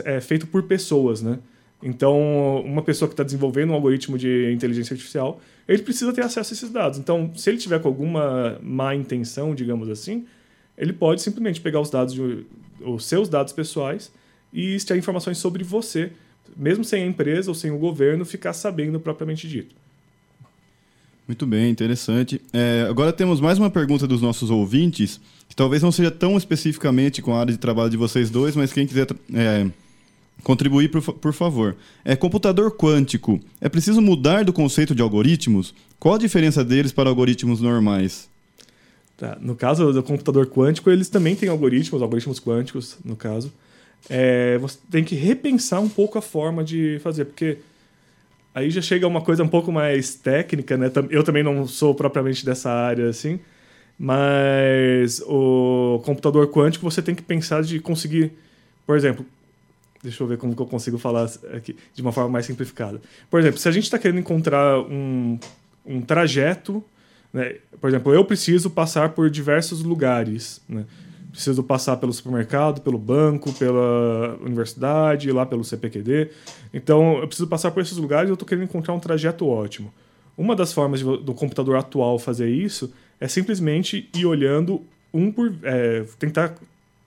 [0.04, 1.38] é feito por pessoas, né?
[1.82, 6.52] Então, uma pessoa que está desenvolvendo um algoritmo de inteligência artificial, ele precisa ter acesso
[6.52, 6.98] a esses dados.
[6.98, 10.26] Então, se ele tiver com alguma má intenção, digamos assim,
[10.76, 12.44] ele pode simplesmente pegar os dados, de,
[12.80, 14.12] os seus dados pessoais
[14.52, 16.12] e extrair informações sobre você,
[16.56, 19.74] mesmo sem a empresa ou sem o governo ficar sabendo propriamente dito.
[21.26, 22.40] Muito bem, interessante.
[22.52, 27.22] É, agora temos mais uma pergunta dos nossos ouvintes, que talvez não seja tão especificamente
[27.22, 29.70] com a área de trabalho de vocês dois, mas quem quiser é,
[30.42, 31.76] contribuir, por, por, favor.
[32.04, 33.40] É computador quântico.
[33.60, 35.74] É preciso mudar do conceito de algoritmos?
[35.98, 38.28] Qual a diferença deles para algoritmos normais?
[39.16, 39.36] Tá.
[39.40, 43.52] No caso do computador quântico, eles também têm algoritmos, algoritmos quânticos, no caso.
[44.08, 47.58] É, você tem que repensar um pouco a forma de fazer, porque
[48.54, 50.90] aí já chega uma coisa um pouco mais técnica, né?
[51.10, 53.38] Eu também não sou propriamente dessa área, assim,
[53.98, 58.32] mas o computador quântico você tem que pensar de conseguir,
[58.86, 59.26] por exemplo,
[60.02, 63.00] deixa eu ver como que eu consigo falar aqui de uma forma mais simplificada.
[63.30, 65.38] Por exemplo, se a gente está querendo encontrar um,
[65.84, 66.82] um trajeto,
[67.32, 67.56] né?
[67.80, 70.86] por exemplo, eu preciso passar por diversos lugares, né?
[71.30, 76.28] preciso passar pelo supermercado, pelo banco, pela universidade, lá pelo CPQD.
[76.74, 79.92] Então, eu preciso passar por esses lugares e eu estou querendo encontrar um trajeto ótimo.
[80.36, 84.82] Uma das formas de, do computador atual fazer isso é simplesmente ir olhando
[85.12, 85.52] um por.
[85.62, 86.54] É, tentar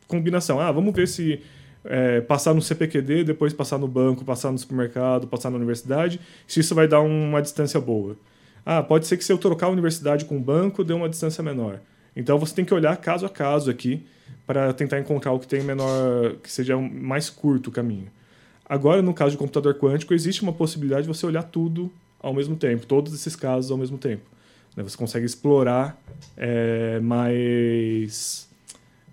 [0.08, 0.60] combinação.
[0.60, 1.42] Ah, vamos ver se
[1.86, 6.60] é, passar no CPQD, depois passar no banco, passar no supermercado, passar na universidade, se
[6.60, 8.16] isso vai dar uma distância boa.
[8.66, 11.44] Ah, pode ser que se eu trocar a universidade com o banco, dê uma distância
[11.44, 11.80] menor.
[12.16, 14.06] Então você tem que olhar caso a caso aqui
[14.46, 18.08] para tentar encontrar o que tem menor, que seja mais curto o caminho.
[18.66, 22.56] Agora, no caso de computador quântico, existe uma possibilidade de você olhar tudo ao mesmo
[22.56, 24.24] tempo, todos esses casos ao mesmo tempo.
[24.76, 24.84] Né?
[24.84, 26.02] Você consegue explorar
[26.38, 28.50] é, mais,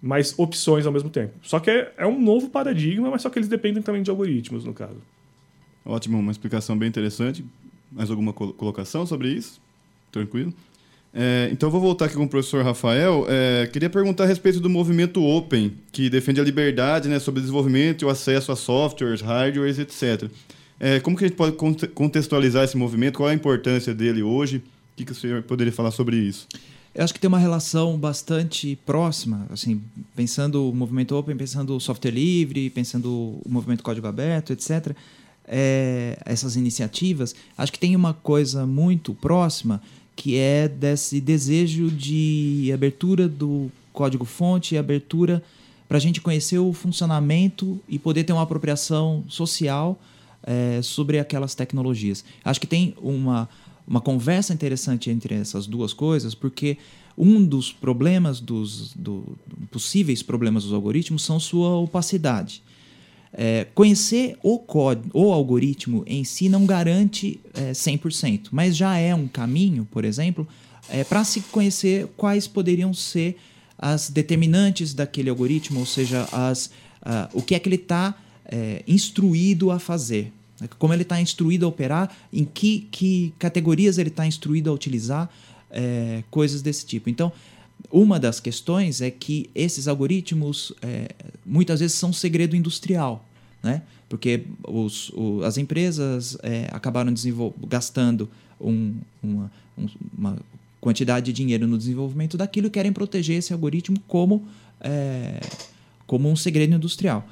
[0.02, 1.34] mais opções ao mesmo tempo.
[1.42, 4.64] Só que é, é um novo paradigma, mas só que eles dependem também de algoritmos,
[4.64, 4.96] no caso.
[5.84, 7.44] Ótimo, uma explicação bem interessante.
[7.90, 9.60] Mais alguma colocação sobre isso?
[10.12, 10.54] Tranquilo?
[11.12, 13.26] É, então, vou voltar aqui com o professor Rafael.
[13.28, 18.02] É, queria perguntar a respeito do movimento Open, que defende a liberdade né, sobre desenvolvimento
[18.02, 20.30] e o acesso a softwares, hardwares, etc.
[20.78, 21.56] É, como que a gente pode
[21.88, 23.16] contextualizar esse movimento?
[23.16, 24.58] Qual é a importância dele hoje?
[24.58, 24.62] O
[24.96, 26.46] que, que o senhor poderia falar sobre isso?
[26.94, 29.80] Eu acho que tem uma relação bastante próxima, assim,
[30.16, 34.94] pensando o movimento Open, pensando o software livre, pensando o movimento código aberto, etc.
[35.46, 39.80] É, essas iniciativas, acho que tem uma coisa muito próxima
[40.16, 45.42] que é desse desejo de abertura do código-fonte abertura
[45.88, 49.98] para a gente conhecer o funcionamento e poder ter uma apropriação social
[50.42, 52.24] é, sobre aquelas tecnologias.
[52.44, 53.48] Acho que tem uma,
[53.90, 56.78] uma conversa interessante entre essas duas coisas, porque
[57.18, 59.36] um dos problemas dos do,
[59.68, 62.62] possíveis problemas dos algoritmos são sua opacidade.
[63.32, 69.12] É, conhecer o código, o algoritmo em si não garante é, 100%, mas já é
[69.12, 70.46] um caminho, por exemplo,
[70.88, 73.36] é, para se conhecer quais poderiam ser
[73.76, 78.14] as determinantes daquele algoritmo, ou seja, as, uh, o que é que ele está
[78.44, 80.32] é, instruído a fazer,
[80.78, 85.30] como ele está instruído a operar, em que, que categorias ele está instruído a utilizar,
[85.70, 87.08] é, coisas desse tipo.
[87.08, 87.32] Então,
[87.90, 91.10] uma das questões é que esses algoritmos é,
[91.46, 93.24] muitas vezes são segredo industrial,
[93.62, 93.82] né?
[94.08, 97.14] porque os, o, as empresas é, acabaram
[97.68, 98.28] gastando
[98.60, 99.86] um, uma, um,
[100.18, 100.36] uma,
[100.80, 104.48] quantidade de dinheiro no desenvolvimento daquilo e querem proteger esse algoritmo como,
[104.80, 105.38] é,
[106.06, 107.28] como um segredo industrial.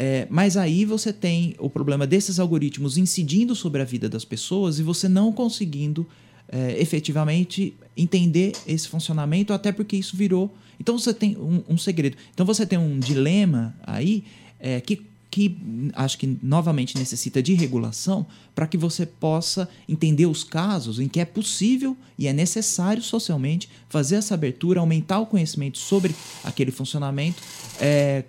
[0.00, 4.78] É, mas aí você tem o problema desses algoritmos incidindo sobre a vida das pessoas
[4.78, 6.06] e você não conseguindo
[6.48, 10.54] é, efetivamente entender esse funcionamento, até porque isso virou.
[10.78, 12.16] Então você tem um, um segredo.
[12.32, 14.22] Então você tem um dilema aí
[14.60, 15.58] é, que, que
[15.94, 18.24] acho que novamente necessita de regulação
[18.54, 23.68] para que você possa entender os casos em que é possível e é necessário socialmente
[23.88, 27.42] fazer essa abertura, aumentar o conhecimento sobre aquele funcionamento,
[27.80, 28.22] é,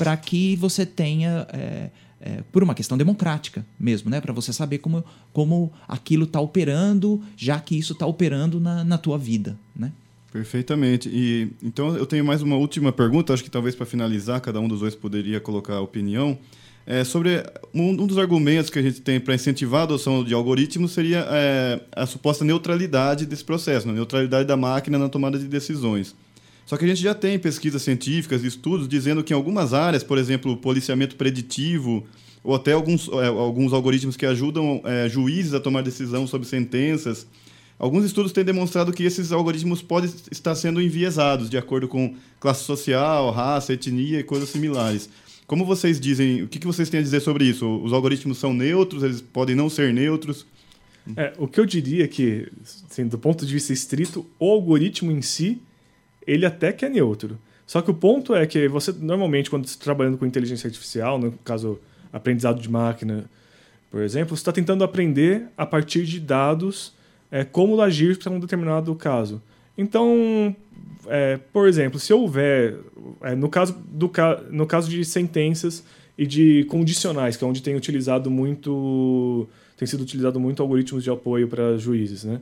[0.00, 1.46] para que você tenha.
[1.52, 1.90] É,
[2.22, 4.20] é, por uma questão democrática mesmo, né?
[4.20, 8.98] Para você saber como, como aquilo está operando, já que isso está operando na, na
[8.98, 9.90] tua vida, né?
[10.30, 11.08] Perfeitamente.
[11.08, 14.68] E então eu tenho mais uma última pergunta, acho que talvez para finalizar, cada um
[14.68, 16.38] dos dois poderia colocar a opinião.
[16.86, 17.42] É, sobre
[17.74, 21.26] um, um, dos argumentos que a gente tem para incentivar a adoção de algoritmos seria
[21.30, 23.96] é, a suposta neutralidade desse processo, a né?
[23.96, 26.14] neutralidade da máquina na tomada de decisões.
[26.70, 30.16] Só que a gente já tem pesquisas científicas, estudos dizendo que em algumas áreas, por
[30.16, 32.06] exemplo, policiamento preditivo,
[32.44, 37.26] ou até alguns, é, alguns algoritmos que ajudam é, juízes a tomar decisão sobre sentenças,
[37.76, 42.62] alguns estudos têm demonstrado que esses algoritmos podem estar sendo enviesados de acordo com classe
[42.62, 45.10] social, raça, etnia e coisas similares.
[45.48, 47.66] Como vocês dizem, o que vocês têm a dizer sobre isso?
[47.82, 50.46] Os algoritmos são neutros, eles podem não ser neutros?
[51.16, 52.46] É, o que eu diria é que,
[52.88, 55.60] assim, do ponto de vista estrito, o algoritmo em si,
[56.26, 57.38] ele até que é neutro.
[57.66, 61.32] Só que o ponto é que você, normalmente, quando está trabalhando com inteligência artificial, no
[61.44, 61.78] caso,
[62.12, 63.30] aprendizado de máquina,
[63.90, 66.92] por exemplo, você está tentando aprender a partir de dados
[67.30, 69.42] é, como agir para um determinado caso.
[69.76, 70.54] Então,
[71.06, 72.76] é, por exemplo, se houver,
[73.22, 74.10] é, no, caso do,
[74.50, 75.84] no caso de sentenças
[76.18, 81.10] e de condicionais, que é onde tem utilizado muito, tem sido utilizado muito algoritmos de
[81.10, 82.40] apoio para juízes, né?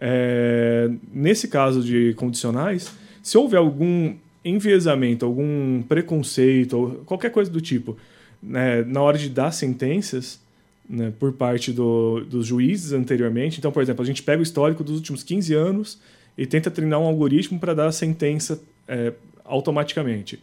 [0.00, 2.90] É, nesse caso de condicionais,
[3.22, 4.14] se houver algum
[4.44, 7.96] enviesamento, algum preconceito, ou qualquer coisa do tipo,
[8.42, 10.40] né, na hora de dar sentenças,
[10.88, 13.58] né, por parte do, dos juízes anteriormente.
[13.58, 16.00] Então, por exemplo, a gente pega o histórico dos últimos 15 anos
[16.36, 19.12] e tenta treinar um algoritmo para dar a sentença é,
[19.44, 20.40] automaticamente.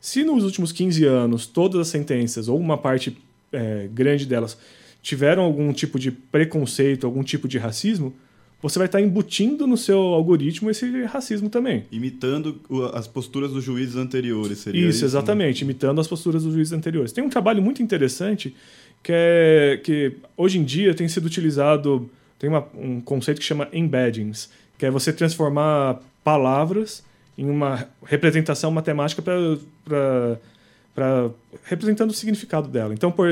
[0.00, 3.16] Se nos últimos 15 anos todas as sentenças, ou uma parte
[3.52, 4.58] é, grande delas,
[5.00, 8.12] tiveram algum tipo de preconceito, algum tipo de racismo,
[8.62, 11.84] você vai estar embutindo no seu algoritmo esse racismo também.
[11.90, 12.60] Imitando
[12.94, 14.98] as posturas dos juízes anteriores, seria isso?
[14.98, 17.10] Isso, exatamente, imitando as posturas dos juízes anteriores.
[17.10, 18.54] Tem um trabalho muito interessante
[19.02, 22.08] que é que hoje em dia tem sido utilizado,
[22.38, 24.48] tem uma, um conceito que chama embeddings,
[24.78, 27.02] que é você transformar palavras
[27.36, 30.38] em uma representação matemática para
[31.64, 32.94] representando o significado dela.
[32.94, 33.26] Então, por,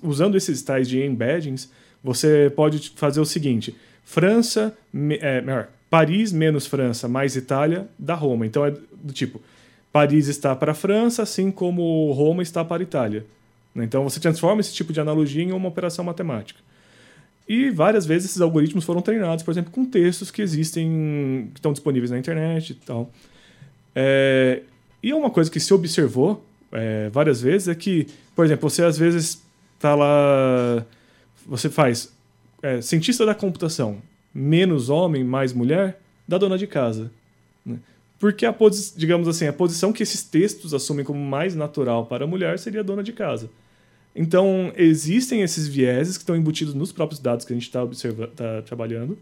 [0.00, 1.68] usando esses tais de embeddings,
[2.04, 3.74] você pode fazer o seguinte:
[4.10, 4.76] França,
[5.20, 8.44] é, melhor, Paris menos França mais Itália dá Roma.
[8.44, 9.40] Então é do tipo
[9.92, 13.24] Paris está para a França, assim como Roma está para a Itália.
[13.76, 16.58] Então você transforma esse tipo de analogia em uma operação matemática.
[17.48, 21.72] E várias vezes esses algoritmos foram treinados, por exemplo, com textos que existem, que estão
[21.72, 23.12] disponíveis na internet e tal.
[23.94, 24.62] É,
[25.00, 28.98] e uma coisa que se observou é, várias vezes é que, por exemplo, você às
[28.98, 29.40] vezes
[29.76, 30.84] está lá,
[31.46, 32.12] você faz
[32.62, 34.02] é, cientista da computação
[34.32, 37.10] menos homem, mais mulher, da dona de casa.
[37.64, 37.78] Né?
[38.18, 38.54] Porque a
[38.96, 42.80] digamos assim, a posição que esses textos assumem como mais natural para a mulher seria
[42.80, 43.50] a dona de casa.
[44.14, 47.86] Então, existem esses vieses que estão embutidos nos próprios dados que a gente está
[48.34, 49.16] tá trabalhando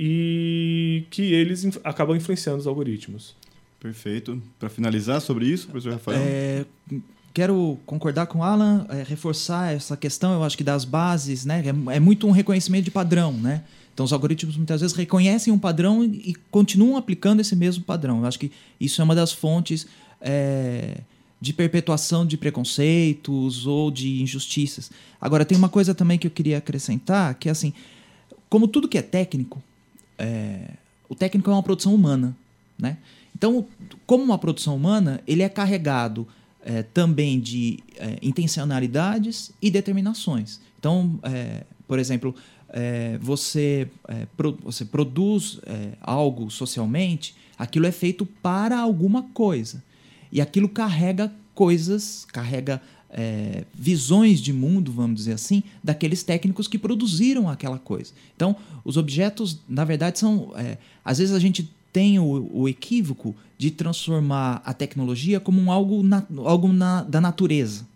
[0.00, 3.36] e que eles inf acabam influenciando os algoritmos.
[3.78, 4.42] Perfeito.
[4.58, 6.18] Para finalizar sobre isso, professor Rafael?
[6.18, 6.64] É,
[7.34, 11.64] quero concordar com o Alan, é, reforçar essa questão, eu acho que das bases, né?
[11.66, 13.64] É, é, muito um reconhecimento de padrão, né?
[13.92, 18.20] Então, os algoritmos muitas vezes reconhecem um padrão e, e continuam aplicando esse mesmo padrão.
[18.20, 19.86] Eu acho que isso é uma das fontes
[20.20, 20.98] é,
[21.40, 24.90] de perpetuação de preconceitos ou de injustiças.
[25.20, 27.72] Agora, tem uma coisa também que eu queria acrescentar, que é assim,
[28.48, 29.60] como tudo que é técnico,
[30.16, 30.70] é,
[31.08, 32.36] o técnico é uma produção humana,
[32.78, 32.96] né?
[33.36, 33.66] Então,
[34.06, 36.26] como uma produção humana, ele é carregado
[36.64, 40.60] é, também de é, intencionalidades e determinações.
[40.78, 42.34] Então, é, por exemplo,
[42.70, 45.60] é, você, é, pro, você produz
[46.00, 49.82] algo socialmente, aquilo é feito para alguma coisa.
[50.32, 56.76] E aquilo carrega coisas, carrega é, visões de mundo, vamos dizer assim, daqueles técnicos que
[56.76, 58.12] produziram aquela coisa.
[58.34, 60.52] Então, os objetos, na verdade, são.
[60.56, 65.70] É, às vezes a gente tem o, o, equívoco de transformar a tecnologia como um
[65.70, 67.86] algo, na, algo na, da natureza.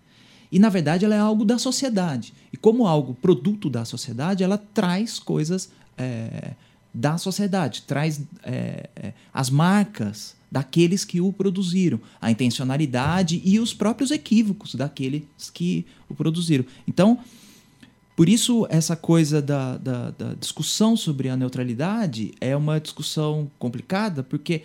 [0.52, 2.32] E, na verdade, ela é algo da sociedade.
[2.52, 5.68] E, como algo produto da sociedade, ela traz coisas
[5.98, 6.52] é,
[6.94, 13.74] da sociedade, traz é, é, as marcas daqueles que o produziram, a intencionalidade e os
[13.74, 16.64] próprios equívocos daqueles que o produziram.
[16.86, 17.18] Então,
[18.18, 24.24] por isso, essa coisa da, da, da discussão sobre a neutralidade é uma discussão complicada,
[24.24, 24.62] porque,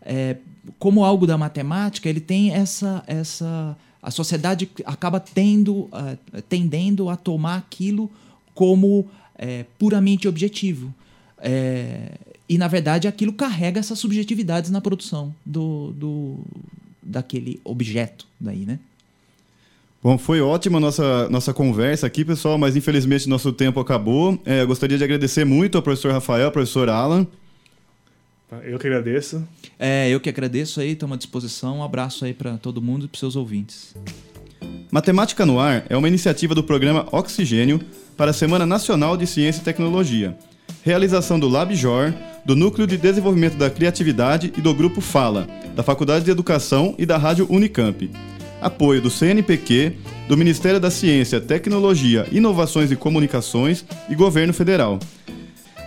[0.00, 0.38] é,
[0.78, 3.04] como algo da matemática, ele tem essa.
[3.06, 8.10] essa a sociedade acaba tendo, uh, tendendo a tomar aquilo
[8.54, 10.90] como é, puramente objetivo.
[11.36, 12.12] É,
[12.48, 16.38] e, na verdade, aquilo carrega essas subjetividades na produção do, do,
[17.02, 18.78] daquele objeto daí, né?
[20.04, 24.38] Bom, foi ótima a nossa, nossa conversa aqui, pessoal, mas infelizmente nosso tempo acabou.
[24.44, 27.26] É, eu gostaria de agradecer muito ao professor Rafael, ao professor Alan.
[28.62, 29.42] Eu que agradeço.
[29.78, 31.78] É, eu que agradeço aí, estamos à disposição.
[31.78, 33.96] Um abraço aí para todo mundo e para seus ouvintes.
[34.90, 37.80] Matemática no Ar é uma iniciativa do programa Oxigênio
[38.14, 40.36] para a Semana Nacional de Ciência e Tecnologia
[40.82, 42.12] Realização do LabJor,
[42.44, 47.06] do Núcleo de Desenvolvimento da Criatividade e do Grupo Fala, da Faculdade de Educação e
[47.06, 48.10] da Rádio Unicamp.
[48.64, 49.92] Apoio do CNPq,
[50.26, 54.98] do Ministério da Ciência, Tecnologia, Inovações e Comunicações e Governo Federal.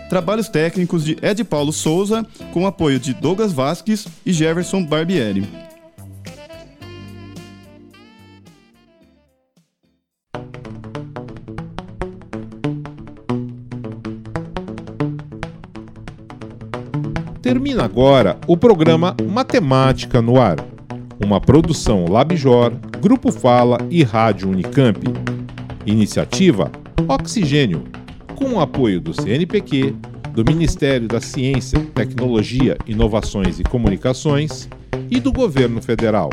[0.08, 5.46] Trabalhos técnicos de Ed Paulo Souza, com apoio de Douglas Vasques e Jefferson Barbieri.
[17.42, 20.58] Termina agora o programa Matemática no Ar,
[21.24, 25.00] uma produção Labjor, Grupo Fala e Rádio Unicamp.
[25.84, 26.70] Iniciativa
[27.08, 27.84] Oxigênio,
[28.34, 29.94] com o apoio do CNPq,
[30.32, 34.68] do Ministério da Ciência, Tecnologia, Inovações e Comunicações
[35.10, 36.30] e do Governo Federal.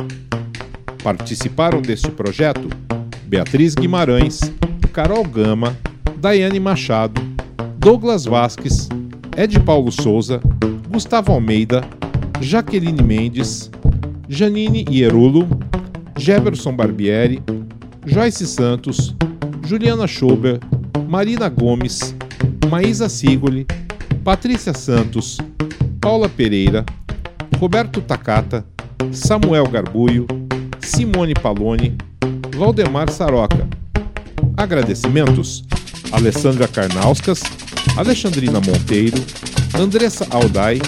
[1.04, 2.70] Participaram deste projeto
[3.26, 4.42] Beatriz Guimarães,
[4.94, 5.76] Carol Gama,
[6.18, 7.22] Daiane Machado,
[7.78, 8.90] Douglas Vasques,
[9.38, 10.40] Ed Paulo Souza,
[10.90, 11.84] Gustavo Almeida,
[12.42, 13.72] Jaqueline Mendes,
[14.28, 15.48] Janine Ierulo,
[16.18, 17.42] Jefferson Barbieri,
[18.06, 19.16] Joyce Santos,
[19.68, 20.60] Juliana Schober,
[21.08, 22.16] Marina Gomes,
[22.70, 23.66] Maísa Sigoli,
[24.24, 25.38] Patrícia Santos,
[26.02, 26.84] Paula Pereira,
[27.60, 28.66] Roberto Takata,
[29.12, 30.26] Samuel Garbuio,
[30.80, 31.96] Simone Paloni,
[32.58, 33.68] Valdemar Saroca.
[34.58, 35.64] Agradecimentos:
[36.12, 37.44] Alessandra Karnauskas,
[37.98, 39.18] Alexandrina Monteiro,
[39.74, 40.80] Andressa Aldai,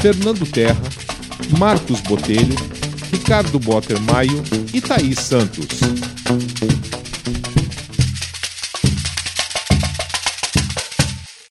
[0.00, 0.80] Fernando Terra,
[1.58, 2.69] Marcos Botelho,
[3.10, 4.42] Ricardo Botter Maio
[4.72, 6.09] e Thaís Santos.